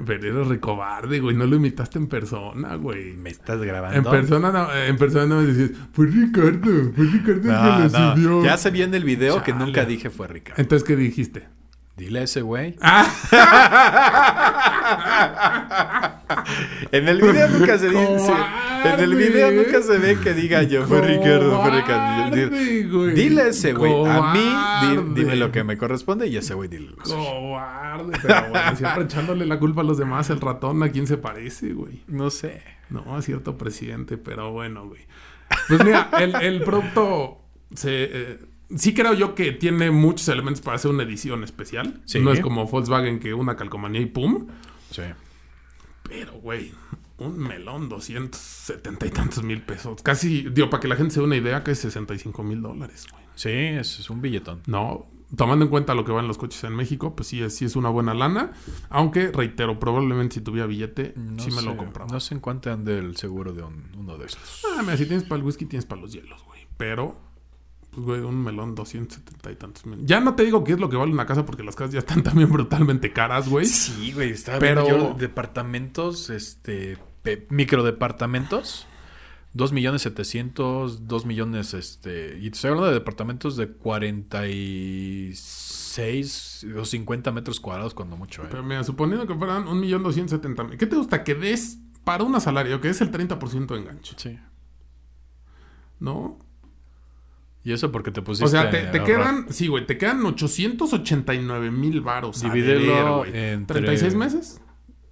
[0.08, 3.14] pero eres recobarde, güey, no lo imitaste en persona, güey.
[3.14, 3.98] ¿Me estás grabando?
[3.98, 7.98] En persona, no, en persona no me decías, fue Ricardo, fue Ricardo No, el que
[7.98, 8.44] lo no.
[8.44, 10.60] Ya se vio en el video que nunca dije fue Ricardo.
[10.60, 11.48] Entonces, ¿qué dijiste?
[11.96, 12.76] Dile a ese güey.
[12.82, 13.08] Ah,
[16.92, 18.34] En el video nunca se dice.
[18.86, 23.08] En el video nunca se ve que diga yo fue Ricardo, fue Ricardo.
[23.14, 23.94] Dile a ese güey.
[24.06, 26.98] A mí, dime lo que me corresponde y a ese güey dile lo.
[26.98, 31.18] Cobarde, pero bueno, siempre echándole la culpa a los demás, el ratón, ¿a quién se
[31.18, 32.04] parece, güey?
[32.08, 32.62] No sé.
[32.90, 35.02] No, a cierto presidente, pero bueno, güey.
[35.68, 37.42] Pues mira, el, el producto
[37.74, 37.90] se...
[38.04, 38.40] eh,
[38.76, 42.02] sí creo yo que tiene muchos elementos para hacer una edición especial.
[42.06, 42.20] Sí.
[42.20, 44.48] No es como Volkswagen que una calcomanía y pum.
[44.92, 45.04] Sí.
[46.04, 46.72] Pero, güey,
[47.20, 50.02] un melón, 270 y tantos mil pesos.
[50.04, 53.08] Casi, digo, para que la gente se dé una idea, que es 65 mil dólares,
[53.12, 53.24] güey.
[53.36, 54.62] Sí, es, es un billetón.
[54.68, 57.76] No, tomando en cuenta lo que van los coches en México, pues sí sí es
[57.76, 58.52] una buena lana.
[58.90, 62.12] Aunque, reitero, probablemente si tuviera billete, No sí me sé, lo compraba.
[62.12, 64.64] No sé en cuánto ande el seguro de un- uno de estos.
[64.78, 66.68] Ah, mira, si tienes para el whisky, tienes para los hielos, güey.
[66.78, 67.18] Pero,
[67.92, 70.06] pues, güey, un melón 270 y tantos mil.
[70.06, 72.00] Ya no te digo qué es lo que vale una casa, porque las casas ya
[72.00, 73.66] están también brutalmente caras, güey.
[73.68, 76.98] Sí, güey, estaba Pero- yo departamentos, este,
[77.38, 78.86] pe- microdepartamentos.
[79.54, 82.38] 2 millones 700, 2 millones, este...
[82.40, 83.68] Y te estoy hablando de departamentos de
[85.40, 88.48] 46 o 50 metros cuadrados cuando mucho, ¿eh?
[88.50, 90.78] Pero mira, suponiendo que fueran un millón doscientos setenta mil.
[90.78, 94.14] ¿Qué te gusta que des para un salario que es el 30% de enganche?
[94.18, 94.38] Sí.
[96.00, 96.38] ¿No?
[97.64, 101.72] Y eso porque te pusiste O sea, te, te quedan, sí, güey, te quedan 889
[101.72, 102.42] mil varos.
[102.42, 104.62] Divídelo entre- ¿36 meses?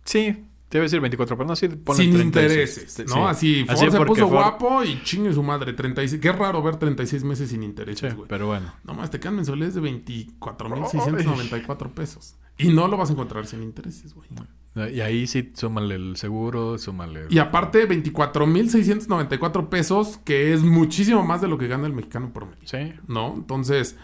[0.05, 2.78] Sí, te iba a decir 24, pero no, sí, ponle Sin 36.
[2.78, 3.03] intereses, Sí.
[3.07, 3.28] ¿no?
[3.28, 6.22] Así, Ford se puso Ford- guapo y chingue su madre, 36.
[6.22, 8.28] Qué raro ver 36 meses sin intereses, Sí, güey.
[8.28, 8.74] pero bueno.
[8.84, 12.36] No más, te quedan mensualidades de 24.694 pesos.
[12.57, 14.28] Y no lo vas a encontrar sin intereses, güey.
[14.93, 17.26] Y ahí sí, súmale el seguro, súmale...
[17.30, 22.68] Y aparte, 24.694 pesos, que es muchísimo más de lo que gana el mexicano promedio.
[22.68, 22.93] Sí.
[23.07, 23.34] ¿No?
[23.36, 23.95] Entonces,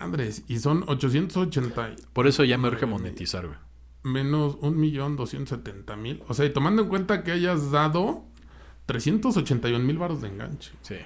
[0.00, 3.58] madres, y son 880 y- Por eso ya me urge monetizar, güey.
[4.06, 6.22] Menos 1.270.000.
[6.28, 8.24] O sea, y tomando en cuenta que hayas dado
[8.86, 10.72] 381 mil baros de enganche.
[10.82, 10.96] Sí.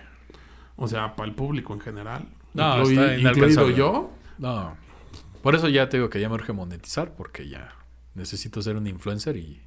[0.76, 2.28] O sea, para el público en general.
[2.55, 4.12] No, Inclui- está incluido yo.
[4.38, 4.74] No.
[5.42, 7.74] Por eso ya te digo que ya me urge monetizar, porque ya
[8.14, 9.62] necesito ser un influencer y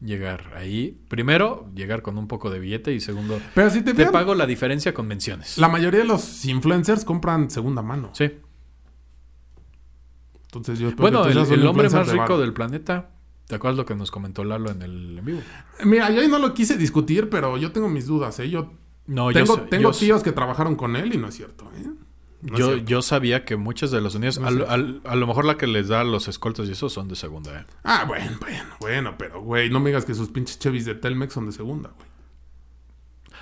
[0.00, 1.00] llegar ahí.
[1.08, 4.92] Primero, llegar con un poco de billete y segundo, Pero si te, pago la diferencia
[4.94, 5.58] con menciones.
[5.58, 8.10] la mayoría de los influencers compran segunda mano.
[8.12, 8.30] Sí.
[10.46, 13.10] Entonces yo Bueno, el, hombre más rico del planeta.
[13.46, 15.40] ¿Te acuerdas lo que nos comentó Lalo en el en vivo?
[15.84, 18.50] Mira, yo ahí no lo quise discutir, pero yo tengo mis dudas, ¿eh?
[18.50, 18.72] Yo
[19.06, 21.86] No, tengo, yo, tengo yo, tíos que trabajaron con él y no es cierto, ¿eh?
[22.42, 24.64] No yo, yo sabía que muchas de las unidades, No al- sé.
[24.66, 27.60] al- a lo mejor la que les da los escoltas y eso son de segunda,
[27.60, 27.64] ¿eh?
[27.84, 31.32] Ah, bueno, bueno, bueno, pero, güey, no me digas que sus pinches Chevys de Telmex
[31.32, 32.08] son de segunda, güey.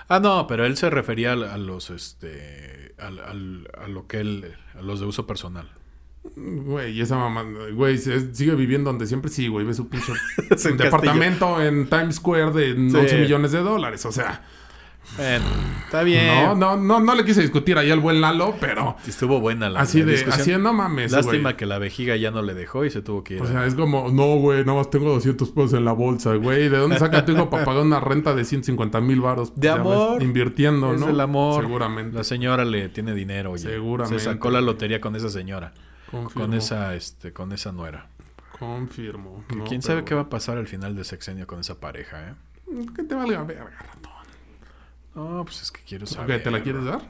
[0.09, 4.55] Ah, no, pero él se refería a, los, este, al, al- a lo que él,
[4.79, 5.71] a los de uso personal.
[6.37, 7.45] Güey, y esa mamá,
[7.75, 10.13] güey, sigue viviendo donde siempre sí, güey, ve su pinche
[10.69, 13.17] en departamento en Times Square de 11 Sí.
[13.17, 14.43] millones de dólares, o sea,
[15.19, 15.45] Bueno,
[15.85, 16.27] está bien.
[16.35, 19.81] no, no, no, no le quise discutir ahí al buen Lalo, pero Estuvo buena la,
[19.81, 20.41] así la de, discusión.
[20.41, 23.23] así de, no mames, Lástima que la vejiga ya no le dejó y se tuvo
[23.23, 23.43] que ir.
[23.43, 26.71] O sea, es como, no, güey, nada más tengo 200 pesos en la bolsa, güey.
[26.71, 29.55] ¿De dónde saca tu hijo para pagar una renta de 150 mil baros?
[29.55, 30.23] De Ya ves, amor.
[30.23, 31.11] Invirtiendo, es ¿no?
[31.11, 31.63] el amor.
[31.63, 32.17] Seguramente.
[32.17, 33.63] La señora le tiene dinero, oye.
[33.71, 34.19] Seguramente.
[34.19, 35.75] Se sacó la lotería con esa señora.
[36.15, 36.43] Confirmo.
[36.47, 38.09] Con esa, este, con esa nuera.
[38.59, 39.45] Confirmo.
[39.49, 39.65] Que ¿no?
[39.65, 42.35] ¿Quién Pero, sabe qué va a pasar al final de sexenio con esa pareja, eh?
[42.97, 44.13] Que te valga verga, ratón.
[45.15, 46.43] No, pues es que quiero Ok, saber.
[46.43, 47.03] ¿Te la quieres dar?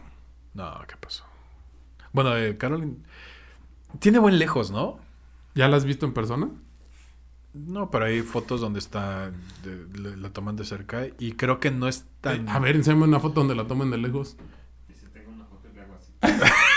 [0.55, 1.25] No, ¿qué pasó?
[2.13, 2.97] Bueno, eh, Caroline...
[3.99, 4.99] Tiene buen lejos, ¿no?
[5.55, 6.51] ¿Ya la has visto en persona?
[7.55, 9.31] No, pero hay fotos donde está...
[9.63, 12.49] de- la toman de cerca y creo que no es tan...
[12.49, 14.37] Eh, a ver, enséñame una foto donde la tomen de lejos.
[14.89, 16.13] Y si tengo una foto le hago así.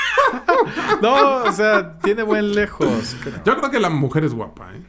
[1.02, 3.16] No, o sea, tiene buen lejos.
[3.22, 3.44] creo.
[3.46, 4.82] Yo creo que la mujer es guapa, ¿eh?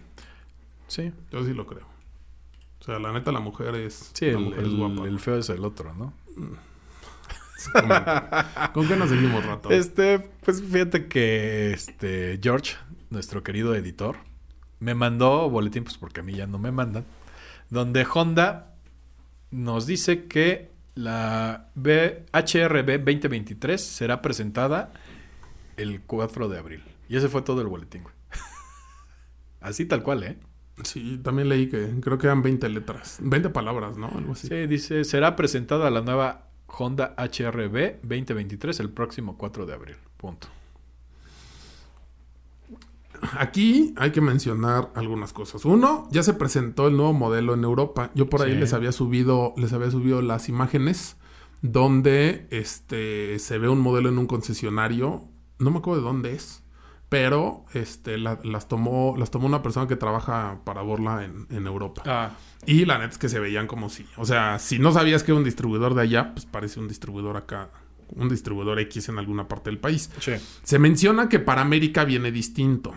[0.87, 1.13] Sí.
[1.31, 1.87] Yo sí lo creo.
[2.81, 4.11] O sea, la neta, la mujer es.
[4.15, 5.05] Sí, la el, mujer es guapa.
[5.07, 6.13] el feo es el otro, ¿no?
[8.73, 9.71] ¿Con qué nos seguimos, rato?
[9.71, 12.77] Este, pues fíjate que este George,
[13.11, 14.17] nuestro querido editor,
[14.81, 17.05] me mandó boletín, pues porque a mí ya no me mandan,
[17.69, 18.75] donde Honda
[19.51, 24.93] nos dice que la B- HRB 2023 será presentada
[25.79, 26.85] el 4 de abril.
[27.09, 28.15] Y ese fue todo el boletín, güey.
[29.61, 30.39] Así tal cual, ¿eh?
[30.85, 33.19] Sí, también leí que creo que eran 20 letras.
[33.21, 34.07] 20 palabras, ¿no?
[34.15, 34.47] Algo así.
[34.47, 39.97] Sí, dice, será presentada la nueva Honda HRB 2023 el próximo 4 de abril.
[40.19, 40.47] Punto.
[43.33, 45.65] Aquí hay que mencionar algunas cosas.
[45.65, 48.13] Uno, ya se presentó el nuevo modelo en Europa.
[48.15, 48.59] Yo por ahí Sí.
[48.59, 51.17] les había subido, les había subido las imágenes
[51.61, 55.29] donde este se ve un modelo en un concesionario.
[55.59, 56.63] No me acuerdo de dónde es.
[57.09, 61.67] Pero este, la- las, tomó, las tomó una persona que trabaja para Borla en, en
[61.67, 62.03] Europa.
[62.05, 62.33] Ah,
[62.67, 64.05] Y la neta es que se veían como si.
[64.19, 67.39] O sea, si no sabías que era un distribuidor de allá, pues parece un distribuidor
[67.39, 67.71] acá.
[68.11, 70.11] Un distribuidor X en alguna parte del país.
[70.21, 70.33] sí.
[70.63, 72.93] Se menciona que para América viene distinto.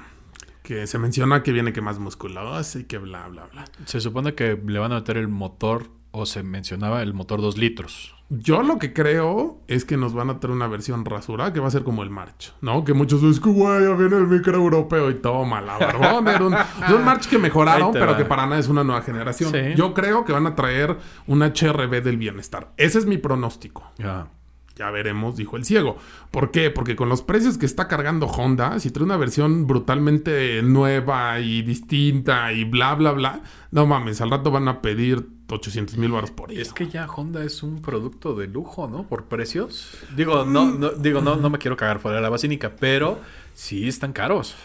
[0.61, 3.65] Que se menciona que viene que más musculoso y que bla, bla, bla.
[3.85, 7.57] Se supone que le van a meter el motor, o se mencionaba el motor 2
[7.57, 8.13] litros.
[8.33, 11.67] Yo lo que creo es que nos van a traer una versión rasurada que va
[11.67, 12.85] a ser como el March, ¿no?
[12.85, 16.25] Que muchos dicen que güey, ya viene el micro europeo y toma la barbón.
[16.29, 18.17] Era un, March que mejoraron, pero va.
[18.17, 19.51] que para nada es una nueva generación.
[19.51, 19.75] Sí.
[19.75, 20.95] Yo creo que van a traer
[21.27, 22.71] un HRB del bienestar.
[22.77, 23.91] Ese es mi pronóstico.
[23.97, 24.29] Ya.
[24.77, 25.97] Ya veremos, dijo el ciego.
[26.31, 26.69] ¿Por qué?
[26.69, 31.63] Porque con los precios que está cargando Honda, si trae una versión brutalmente nueva y
[31.63, 36.31] distinta y bla, bla, bla, no mames, al rato van a pedir 800 mil baros
[36.31, 36.61] por ella.
[36.61, 39.07] Es que ya Honda es un producto de lujo, ¿no?
[39.07, 39.97] Por precios.
[40.15, 43.19] Digo, no, no, digo, no, no me quiero cagar fuera de la basílica, pero
[43.53, 44.55] sí están caros.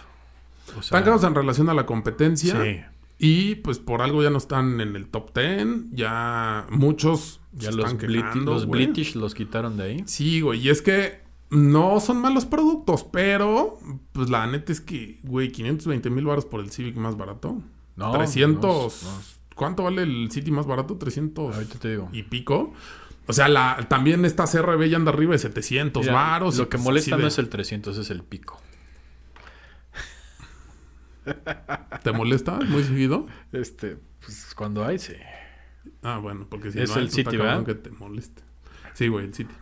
[0.71, 2.63] O sea, Están caros en relación a la competencia.
[2.63, 2.81] Sí.
[3.19, 5.67] Y pues por algo ya no están en el top 10.
[5.93, 8.85] Ya muchos Ya se los, están Briti- quejando, los güey.
[8.87, 10.03] British los quitaron de ahí.
[10.07, 10.61] Sí, güey.
[10.61, 13.79] Y es que no son malos productos, pero
[14.13, 17.63] pues la neta es que, güey, 520 mil baros por el Civic más barato.
[17.95, 19.03] No, 300.
[19.05, 19.19] no, no.
[19.57, 20.97] ¿Cuánto vale el City más barato?
[20.97, 22.09] 300 Ahorita te digo.
[22.13, 22.73] y pico.
[23.27, 26.57] O sea, la, también esta CRB ya anda arriba de 700 Mira, varos.
[26.59, 28.63] Lo que molesta no es el 300, es el pico.
[32.05, 33.27] ¿Te molesta muy seguido?
[33.53, 35.15] Este, pues cuando hay, sí.
[36.03, 37.65] Ah, bueno, porque si Es no hay, el pues, City, ¿verdad?
[37.65, 38.43] que te moleste.
[38.95, 39.53] Sí, güey, el City.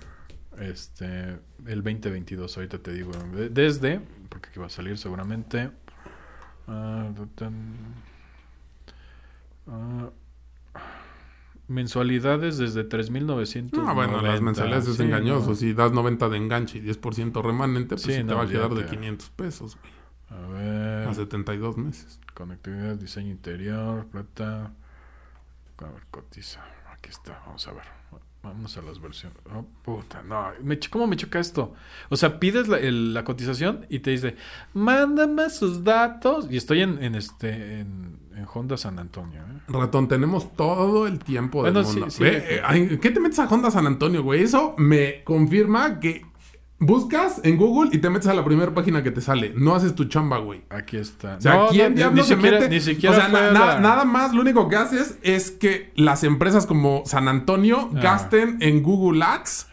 [0.58, 3.12] Este, el 2022, ahorita te digo.
[3.12, 5.70] de- Desde, porque aquí va a salir seguramente.
[6.68, 7.08] ah,
[9.66, 10.10] ah,
[11.68, 13.72] mensualidades desde 3.900.
[13.72, 15.50] No, bueno, las mensualidades es Sí, engañoso.
[15.50, 15.54] no.
[15.54, 18.68] Si das 90 de enganche y 10% remanente, pues Sí, sí te va a quedar
[18.68, 18.96] de olvídate.
[18.96, 19.94] 500 pesos, güey.
[20.42, 21.08] A ver.
[21.08, 22.20] A 72 meses.
[22.34, 24.72] Conectividad, diseño interior, plata.
[25.78, 26.60] A ver, cotiza.
[26.92, 27.84] Aquí está, vamos a ver.
[28.42, 29.38] Vamos a las versiones.
[29.54, 30.48] Oh, puta, no.
[30.62, 31.72] Me ¿Cómo me choca esto?
[32.10, 34.36] O sea, pides la, el- la cotización y te dice,
[34.74, 36.46] mándame sus datos.
[36.50, 39.40] Y estoy en, en este en, en Honda San Antonio.
[39.40, 39.60] ¿eh?
[39.68, 42.10] Ratón, tenemos todo el tiempo del Bueno, mundo.
[42.10, 44.42] sí, eh, ¿Qué te metes a Honda San Antonio, güey?
[44.42, 46.24] Eso me confirma que
[46.86, 49.52] buscas en Google y te metes a la primera página que te sale.
[49.56, 50.62] No haces tu chamba, güey.
[50.70, 51.36] Aquí está.
[51.36, 52.70] O sea, No, ¿quién no, diablos ni, se siquiera, mete?
[52.74, 56.24] Ni siquiera o sea, na- na- nada más lo único que haces es que las
[56.24, 58.00] empresas como San Antonio Ah.
[58.00, 59.68] gasten en Google Ads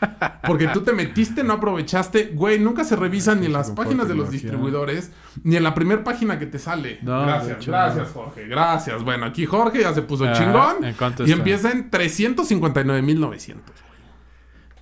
[0.47, 2.31] porque tú te metiste, no aprovechaste.
[2.33, 5.11] Güey, nunca se revisan ni en las páginas de los distribuidores
[5.43, 6.99] ni en la primera página que te sale.
[7.01, 8.09] No, gracias, hecho, gracias.
[8.11, 8.47] Jorge.
[8.47, 9.03] Gracias.
[9.03, 10.95] Bueno, aquí Jorge ya se puso Ah, chingón ¿en
[11.27, 13.75] y empieza en 359,900.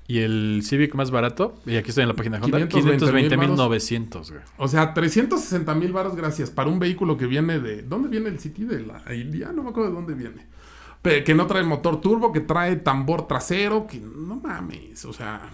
[0.10, 4.32] Y el Civic más barato, y aquí estoy en la página de Honda, 520,000 520.900,
[4.32, 4.42] güey.
[4.58, 7.84] O sea, 360 mil varos gracias para un vehículo que viene de...
[7.84, 8.64] ¿Dónde viene el City?
[8.64, 10.48] De la India, no me acuerdo de dónde viene.
[11.04, 15.48] Pero que no trae motor turbo, que trae tambor trasero, que no mames, o sea...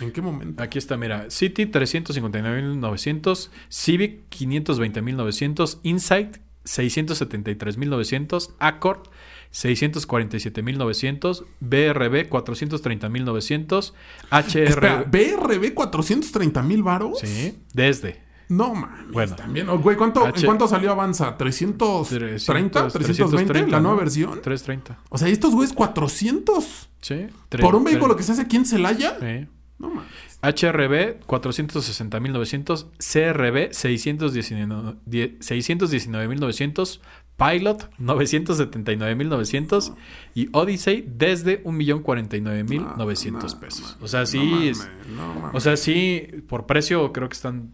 [0.00, 0.62] ¿En qué momento?
[0.62, 9.08] Aquí está, mira, City 359.900, Civic 520.900, Insight 673.900, Accord
[9.52, 13.92] 647.900, BRB 430.900,
[14.30, 15.10] Espera, HR...
[15.10, 17.18] ¿BRB 430 mil varos?
[17.20, 18.22] Sí, desde.
[18.48, 19.34] No mames, Bueno.
[19.36, 19.68] también.
[19.70, 21.38] Oh, güey, ¿cuánto, H- ¿en cuánto salió Avanza?
[21.38, 22.08] ¿330?
[22.12, 23.66] 300, ¿320?
[23.70, 23.88] ¿La ¿no?
[23.88, 24.42] nueva versión?
[24.42, 24.98] 330.
[25.08, 26.88] O sea, ¿y estos güeyes 400?
[27.00, 27.26] Sí.
[27.60, 29.16] ¿Por un vehículo que se hace aquí en Celaya?
[29.20, 29.46] Sí.
[29.78, 30.10] No mames.
[30.42, 37.00] HRB 460.900, CRB 619 die- 619.900,
[37.36, 39.94] Pilot 979.900
[40.34, 43.96] y Odyssey desde 1.049.900 pesos.
[44.00, 45.54] O sea, sí, No mames, es- no mames.
[45.54, 47.72] o sea, sí, por precio creo que están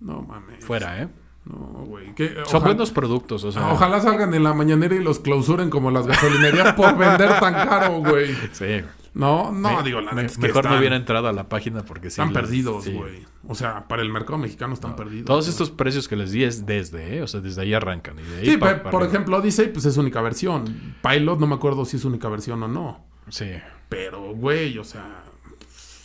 [0.00, 0.64] No mames.
[0.64, 1.08] fuera, ¿eh?
[1.44, 2.14] No, güey.
[2.14, 3.72] que- Son ojalá- buenos productos, o sea.
[3.72, 7.98] Ojalá salgan en la mañanera y los clausuren como las gasolinerías por vender tan caro,
[8.00, 8.30] güey.
[8.52, 8.82] Sí.
[9.12, 11.48] No, no, Me- digo, la me- neta es que mejor no hubiera entrado a la
[11.48, 12.20] página porque sí.
[12.20, 12.92] Están les- perdidos, sí.
[12.92, 13.24] güey.
[13.48, 15.24] O sea, para el mercado mexicano están perdidos.
[15.26, 17.22] Todos estos precios que les di es desde, ¿eh?
[17.22, 18.18] O sea, desde ahí arrancan.
[18.18, 19.06] Y de ahí Sí, pa- por arriba.
[19.06, 20.94] ejemplo, Odyssey, pues es única versión.
[21.02, 23.04] Pilot, no me acuerdo si es única versión o no.
[23.28, 23.50] Sí.
[23.88, 25.24] Pero, güey, o sea,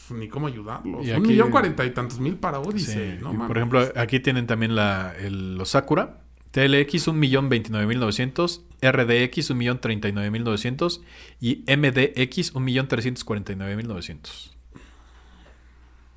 [0.10, 1.06] ni cómo ayudarlos.
[1.06, 3.20] Y Un millón cuarenta y tantos mil para Sí, Odyssey.
[3.22, 6.22] No y por ejemplo, aquí tienen también la, el- los Sakura.
[6.56, 11.02] TLX 1.029.900, RDX 1.039.900
[11.42, 14.52] y MDX 1.349.900.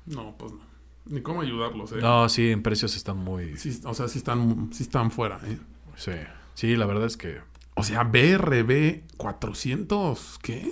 [0.05, 0.61] No, pues no.
[1.07, 1.97] Ni cómo ayudarlos, eh.
[1.99, 3.57] No, sí, en precios están muy...
[3.57, 5.59] Sí, o sea, sí están, sí están fuera, eh.
[5.97, 6.13] Sí,
[6.53, 7.41] sí, la verdad es que
[7.75, 10.71] O sea, BRB 400, ¿qué?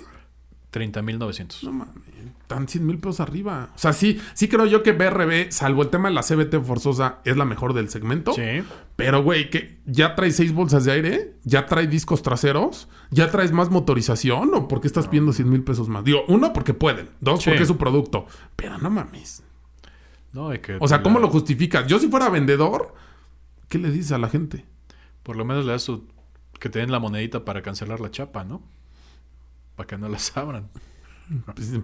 [0.72, 1.62] 30.900.
[1.64, 1.94] No mames,
[2.40, 3.70] están 100 mil pesos arriba.
[3.74, 7.18] O sea, sí, sí creo yo que BRB, salvo el tema de la CBT forzosa,
[7.24, 8.32] es la mejor del segmento.
[8.34, 8.62] Sí.
[8.96, 13.52] Pero, güey, que ya trae seis bolsas de aire, ya trae discos traseros, ya traes
[13.52, 16.04] más motorización, o por qué estás pidiendo 100 mil pesos más.
[16.04, 17.08] Digo, uno, porque pueden.
[17.20, 17.50] Dos, Sí.
[17.50, 18.26] porque es su producto.
[18.56, 19.42] Pero no mames.
[20.32, 20.76] No, hay que...
[20.80, 21.86] O sea, ¿cómo la- lo justificas?
[21.86, 22.94] Yo, si fuera vendedor,
[23.68, 24.64] ¿qué le dices a la gente?
[25.22, 26.06] Por lo menos le das su...
[26.60, 28.62] Que te den la monedita para cancelar la chapa, ¿no?
[29.78, 30.68] Para que no las abran.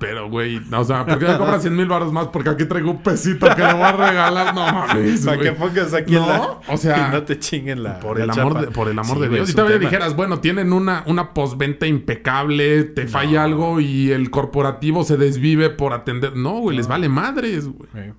[0.01, 2.28] Pero, güey, no, o sea, ¿por qué me cobras 100 mil baros más?
[2.28, 4.55] Porque aquí traigo un pesito que le voy a regalar.
[4.55, 6.61] No mames, Para que pongas aquí No, la...
[6.72, 8.64] o sea, y no te chinguen la Por la el, amor chapa.
[8.64, 9.42] de, por el amor Sí, de Dios.
[9.42, 9.90] es un todavía tema.
[9.90, 15.68] dijeras, bueno, tienen una, una postventa impecable, te falla algo y el corporativo se desvive
[15.68, 16.34] por atender.
[16.36, 18.14] No, güey, les vale madres, güey.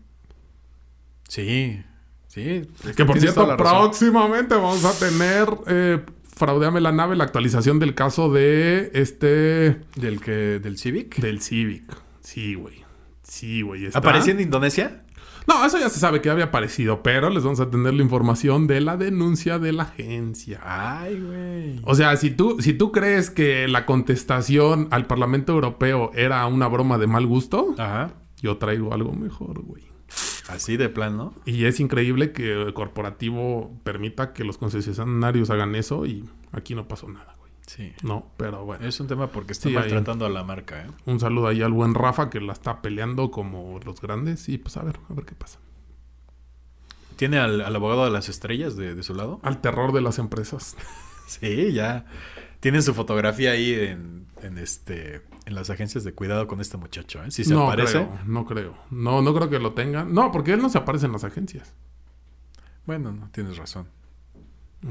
[1.28, 1.84] Sí.
[2.28, 2.68] Sí.
[2.96, 6.06] Que por cierto, próximamente vamos a tener, eh,
[6.36, 9.82] fraudeame la nave, la actualización del caso de este...
[9.96, 11.18] ¿Del, que, ¿Del Civic?
[11.18, 11.84] Del Civic.
[12.22, 12.84] Sí, güey.
[13.24, 13.86] Sí, güey.
[13.86, 15.02] está- ¿Apareció en Indonesia?
[15.48, 18.66] No, eso ya se sabe que había aparecido, pero les vamos a tener la información
[18.66, 20.60] de la denuncia de la agencia.
[20.64, 21.80] Ay, güey.
[21.84, 26.68] O sea, si tú, si tú crees que la contestación al Parlamento Europeo era una
[26.68, 28.14] broma de mal gusto, Ajá.
[28.42, 29.84] yo traigo algo mejor, güey.
[30.48, 31.34] Así de plan, ¿no?
[31.46, 36.88] Y es increíble que el corporativo permita que los concesionarios hagan eso y aquí no
[36.88, 37.52] pasó nada, güey.
[37.66, 37.94] Sí.
[38.04, 38.86] No, pero bueno.
[38.86, 39.82] Es un tema porque está Sí, ahí.
[39.82, 40.88] maltratando a la marca, ¿eh?
[41.06, 44.78] Un saludo ahí al buen Rafa que la está peleando como los grandes y pues
[44.78, 45.58] a ver, a ver qué pasa.
[47.16, 49.40] ¿Tiene al, al abogado de las estrellas de, de su lado?
[49.42, 50.76] Al terror de las empresas.
[51.28, 52.06] Sí, ya.
[52.60, 57.24] Tienen su fotografía ahí en, en este en las agencias de cuidado con este muchacho,
[57.24, 57.32] ¿eh?
[57.32, 57.94] Si se no aparece.
[57.94, 58.78] creo, no creo.
[58.90, 60.14] No, no creo que lo tengan.
[60.14, 61.74] No, porque él no se aparece en las agencias.
[62.86, 63.88] Bueno, no tienes razón.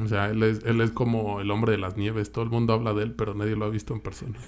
[0.03, 2.33] O sea, él es, él es como el hombre de las nieves.
[2.33, 4.39] Todo el mundo habla de él, pero nadie lo ha visto en persona.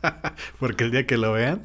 [0.60, 1.62] Porque el día que lo vean,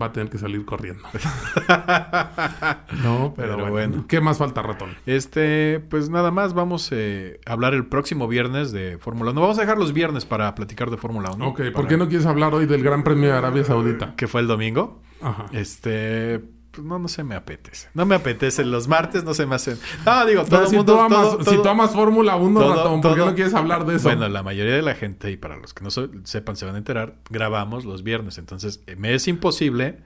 [0.00, 1.02] va a tener que salir corriendo.
[3.02, 3.70] no, pero, Pero bueno.
[3.70, 4.04] bueno.
[4.08, 4.90] ¿Qué más falta, ratón?
[5.06, 9.40] Este, pues nada más vamos eh, a hablar el próximo viernes de Fórmula 1.
[9.40, 11.48] Vamos a dejar los viernes para platicar de Fórmula 1.
[11.48, 14.14] Ok, ¿por qué no quieres hablar hoy del Gran Premio de Arabia Saudita?
[14.16, 15.02] Que fue el domingo.
[15.20, 15.46] Ajá.
[15.52, 16.40] Este,
[16.72, 17.88] pues no, no se me apetece.
[17.94, 18.64] No me apetece.
[18.64, 19.78] Los martes no se me hacen.
[20.06, 20.94] No, digo, todo si, mundo.
[20.94, 23.34] tú amas, todo- si todo- tú amas Fórmula 1, todo- ratón, ¿por qué todo- no
[23.34, 24.04] quieres hablar de eso?
[24.04, 26.74] Bueno, la mayoría de la gente, y para los que no so- sepan, se van
[26.76, 28.38] a enterar, grabamos los viernes.
[28.38, 29.98] Entonces, eh, me es imposible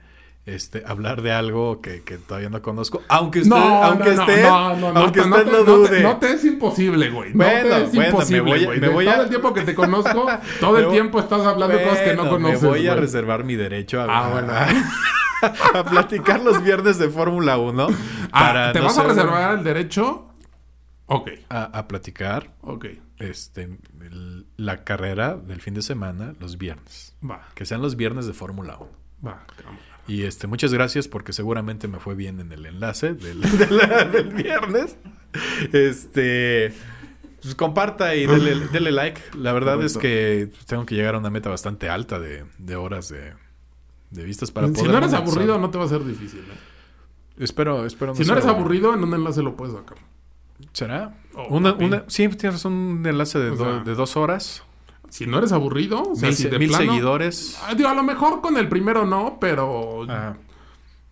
[0.47, 3.01] este, hablar de algo que, que todavía no conozco.
[3.07, 5.63] Aunque usted, no, aunque no, usted, no, no, no, aunque no, usted te- lo no
[5.65, 5.99] te- dude.
[6.03, 7.31] No te es imposible, güey.
[7.33, 8.79] No Bueno, te es bueno, me imposible, voy güey.
[8.79, 10.27] me voy todo a- el tiempo que te conozco,
[10.59, 12.61] todo el voy- tiempo estás hablando de cosas que no Bueno, conoces.
[12.61, 13.01] Me voy a güey.
[13.01, 14.53] reservar mi derecho a, Ah, bueno.
[15.73, 17.87] a, platicar los viernes de Fórmula 1.
[18.31, 20.27] Ah, ¿Te no vas a ser- reservar el derecho?
[21.07, 22.85] Ok, A, a platicar ok.
[23.19, 23.63] este,
[24.01, 27.15] el- la carrera del fin de semana los viernes.
[27.23, 28.89] Va, Que sean los viernes de Fórmula 1.
[29.27, 29.45] va.
[30.07, 34.29] Y este, muchas gracias porque seguramente me fue bien en el enlace del, del- del
[34.33, 34.97] viernes.
[35.73, 36.73] Este.
[37.41, 39.21] pues comparta y dele, dele like.
[39.37, 43.09] La verdad es que tengo que llegar a una meta bastante alta de, de horas
[43.09, 43.33] de,
[44.15, 44.91] de vistas para Si poder.
[44.91, 46.39] no eres aburrido, no te va a ser difícil.
[46.39, 47.43] ¿eh?
[47.43, 49.97] Espero, espero Si no eres aburrido, en un enlace lo puedes sacar.
[50.71, 51.17] ¿Será?
[51.35, 51.85] Oh, una, papi.
[51.85, 54.63] una, sí, tienes un enlace de, do- sea, de dos horas.
[55.09, 57.57] Si no eres aburrido, o sea, mil si se- de mil plano- seguidores.
[57.67, 60.37] Ah, digo, a lo mejor con el primero no, pero Ajá.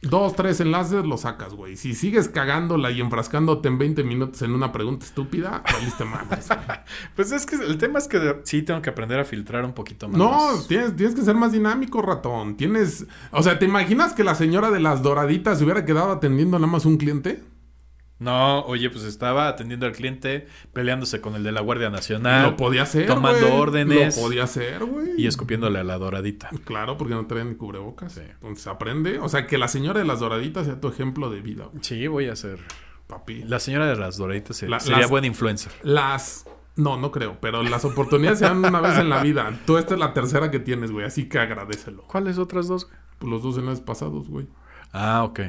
[0.03, 1.75] Dos, tres enlaces lo sacas, güey.
[1.75, 6.49] Si sigues cagándola y enfrascándote en 20 minutos en una pregunta estúpida, valiste madres.
[7.15, 10.07] Pues es que el tema es que sí tengo que aprender a filtrar un poquito
[10.07, 10.17] más.
[10.17, 12.55] No, tienes, tienes que ser más dinámico, ratón.
[12.55, 13.05] Tienes.
[13.31, 16.71] O sea, ¿te imaginas que la señora de las doraditas se hubiera quedado atendiendo nada
[16.71, 17.41] más un cliente?
[18.23, 22.43] No, oye, pues estaba atendiendo al cliente, peleándose con el de la Guardia Nacional.
[22.51, 23.05] lo podía hacer.
[23.07, 24.15] Tomando órdenes.
[24.17, 25.09] Lo podía hacer, güey.
[25.17, 26.49] Y escupiéndole a la doradita.
[26.65, 28.13] Claro, porque no traen ni cubrebocas.
[28.13, 28.21] Sí.
[28.21, 29.19] Entonces aprende.
[29.19, 32.07] O sea, que la señora de las doraditas sea tu ejemplo de vida, güey, Sí,
[32.07, 32.59] voy a hacer.
[33.07, 33.43] papi.
[33.43, 35.71] La señora de las doraditas se- La- sería las- buena influencer.
[35.83, 36.45] Las.
[36.75, 39.51] No, no creo, pero las oportunidades se dan una vez en la vida.
[39.67, 42.01] Tú esta es la tercera que tienes, güey, así que agradecelo.
[42.07, 42.85] ¿Cuáles otras dos?
[42.85, 42.97] güey?
[43.19, 44.47] Pues los dos enlaces pasados, güey.
[44.91, 45.39] Ah, ok.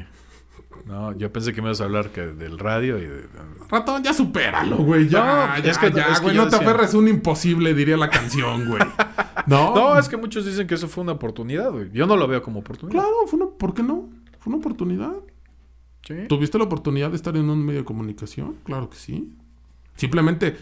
[0.85, 3.25] No, yo pensé que me ibas a hablar que del radio y de...
[3.69, 5.07] Ratón, ya supéralo, güey.
[5.09, 5.19] Ya,
[5.57, 6.35] No, ya, es que- ya, es que güey.
[6.37, 8.81] No te decía- aferres a un imposible, diría la canción, güey.
[9.47, 11.91] No, No, es que muchos dicen que eso fue una oportunidad, güey.
[11.91, 12.99] Yo no lo veo como oportunidad.
[13.01, 14.09] Claro, fue una, ¿por qué no?
[14.39, 15.11] Fue una oportunidad.
[16.03, 16.13] Sí.
[16.27, 18.57] ¿Tuviste la oportunidad de estar en un medio de comunicación?
[18.63, 19.31] Claro que sí.
[19.95, 20.55] Simplemente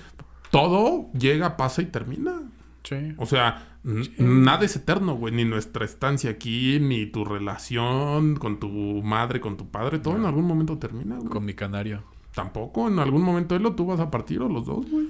[0.51, 2.43] todo llega, pasa y termina.
[2.83, 3.13] Sí.
[3.17, 3.72] O sea,
[4.17, 5.33] nada es eterno, güey.
[5.33, 8.69] Ni nuestra estancia aquí, ni tu relación con tu
[9.03, 9.99] madre, con tu padre.
[9.99, 11.29] Todo en algún momento termina, güey.
[11.29, 12.03] Con mi canario.
[12.33, 15.07] Tampoco, en algún momento él lo tú vas a partir o los dos, güey.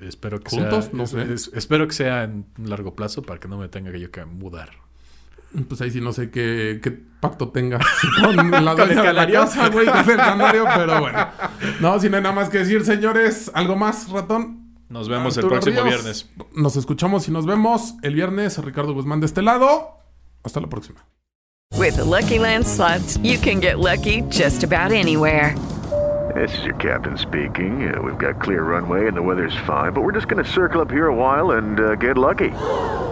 [0.00, 0.86] Espero que ¿Juntos?
[0.86, 0.94] sea...
[0.94, 1.32] No sé.
[1.32, 4.70] es- espero que sea en largo plazo para que no me tenga yo que mudar.
[5.68, 7.78] Pues ahí sí no sé qué, qué pacto tenga
[8.24, 11.18] con la Con el la casa, güey, con el canario, pero bueno.
[11.80, 13.50] No, si no hay nada más que decir, señores.
[13.54, 14.63] ¿Algo más, ratón?
[14.88, 15.94] Nos vemos el Arturo próximo Ríos.
[16.02, 16.30] viernes.
[16.54, 18.58] Nos escuchamos y nos vemos el viernes.
[18.58, 19.98] Ricardo Guzmán de este lado.
[20.42, 21.06] Hasta la próxima.
[21.76, 25.56] With the Lucky Land slots, you can get lucky just about anywhere.
[26.34, 27.92] This is your captain speaking.
[27.94, 30.80] Uh, we've got clear runway and the weather's fine, but we're just going to circle
[30.80, 32.50] up here a while and uh, get lucky.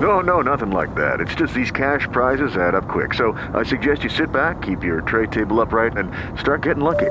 [0.00, 1.20] No, no, nothing like that.
[1.20, 3.14] It's just these cash prizes add up quick.
[3.14, 7.10] So I suggest you sit back, keep your tray table upright, and start getting lucky.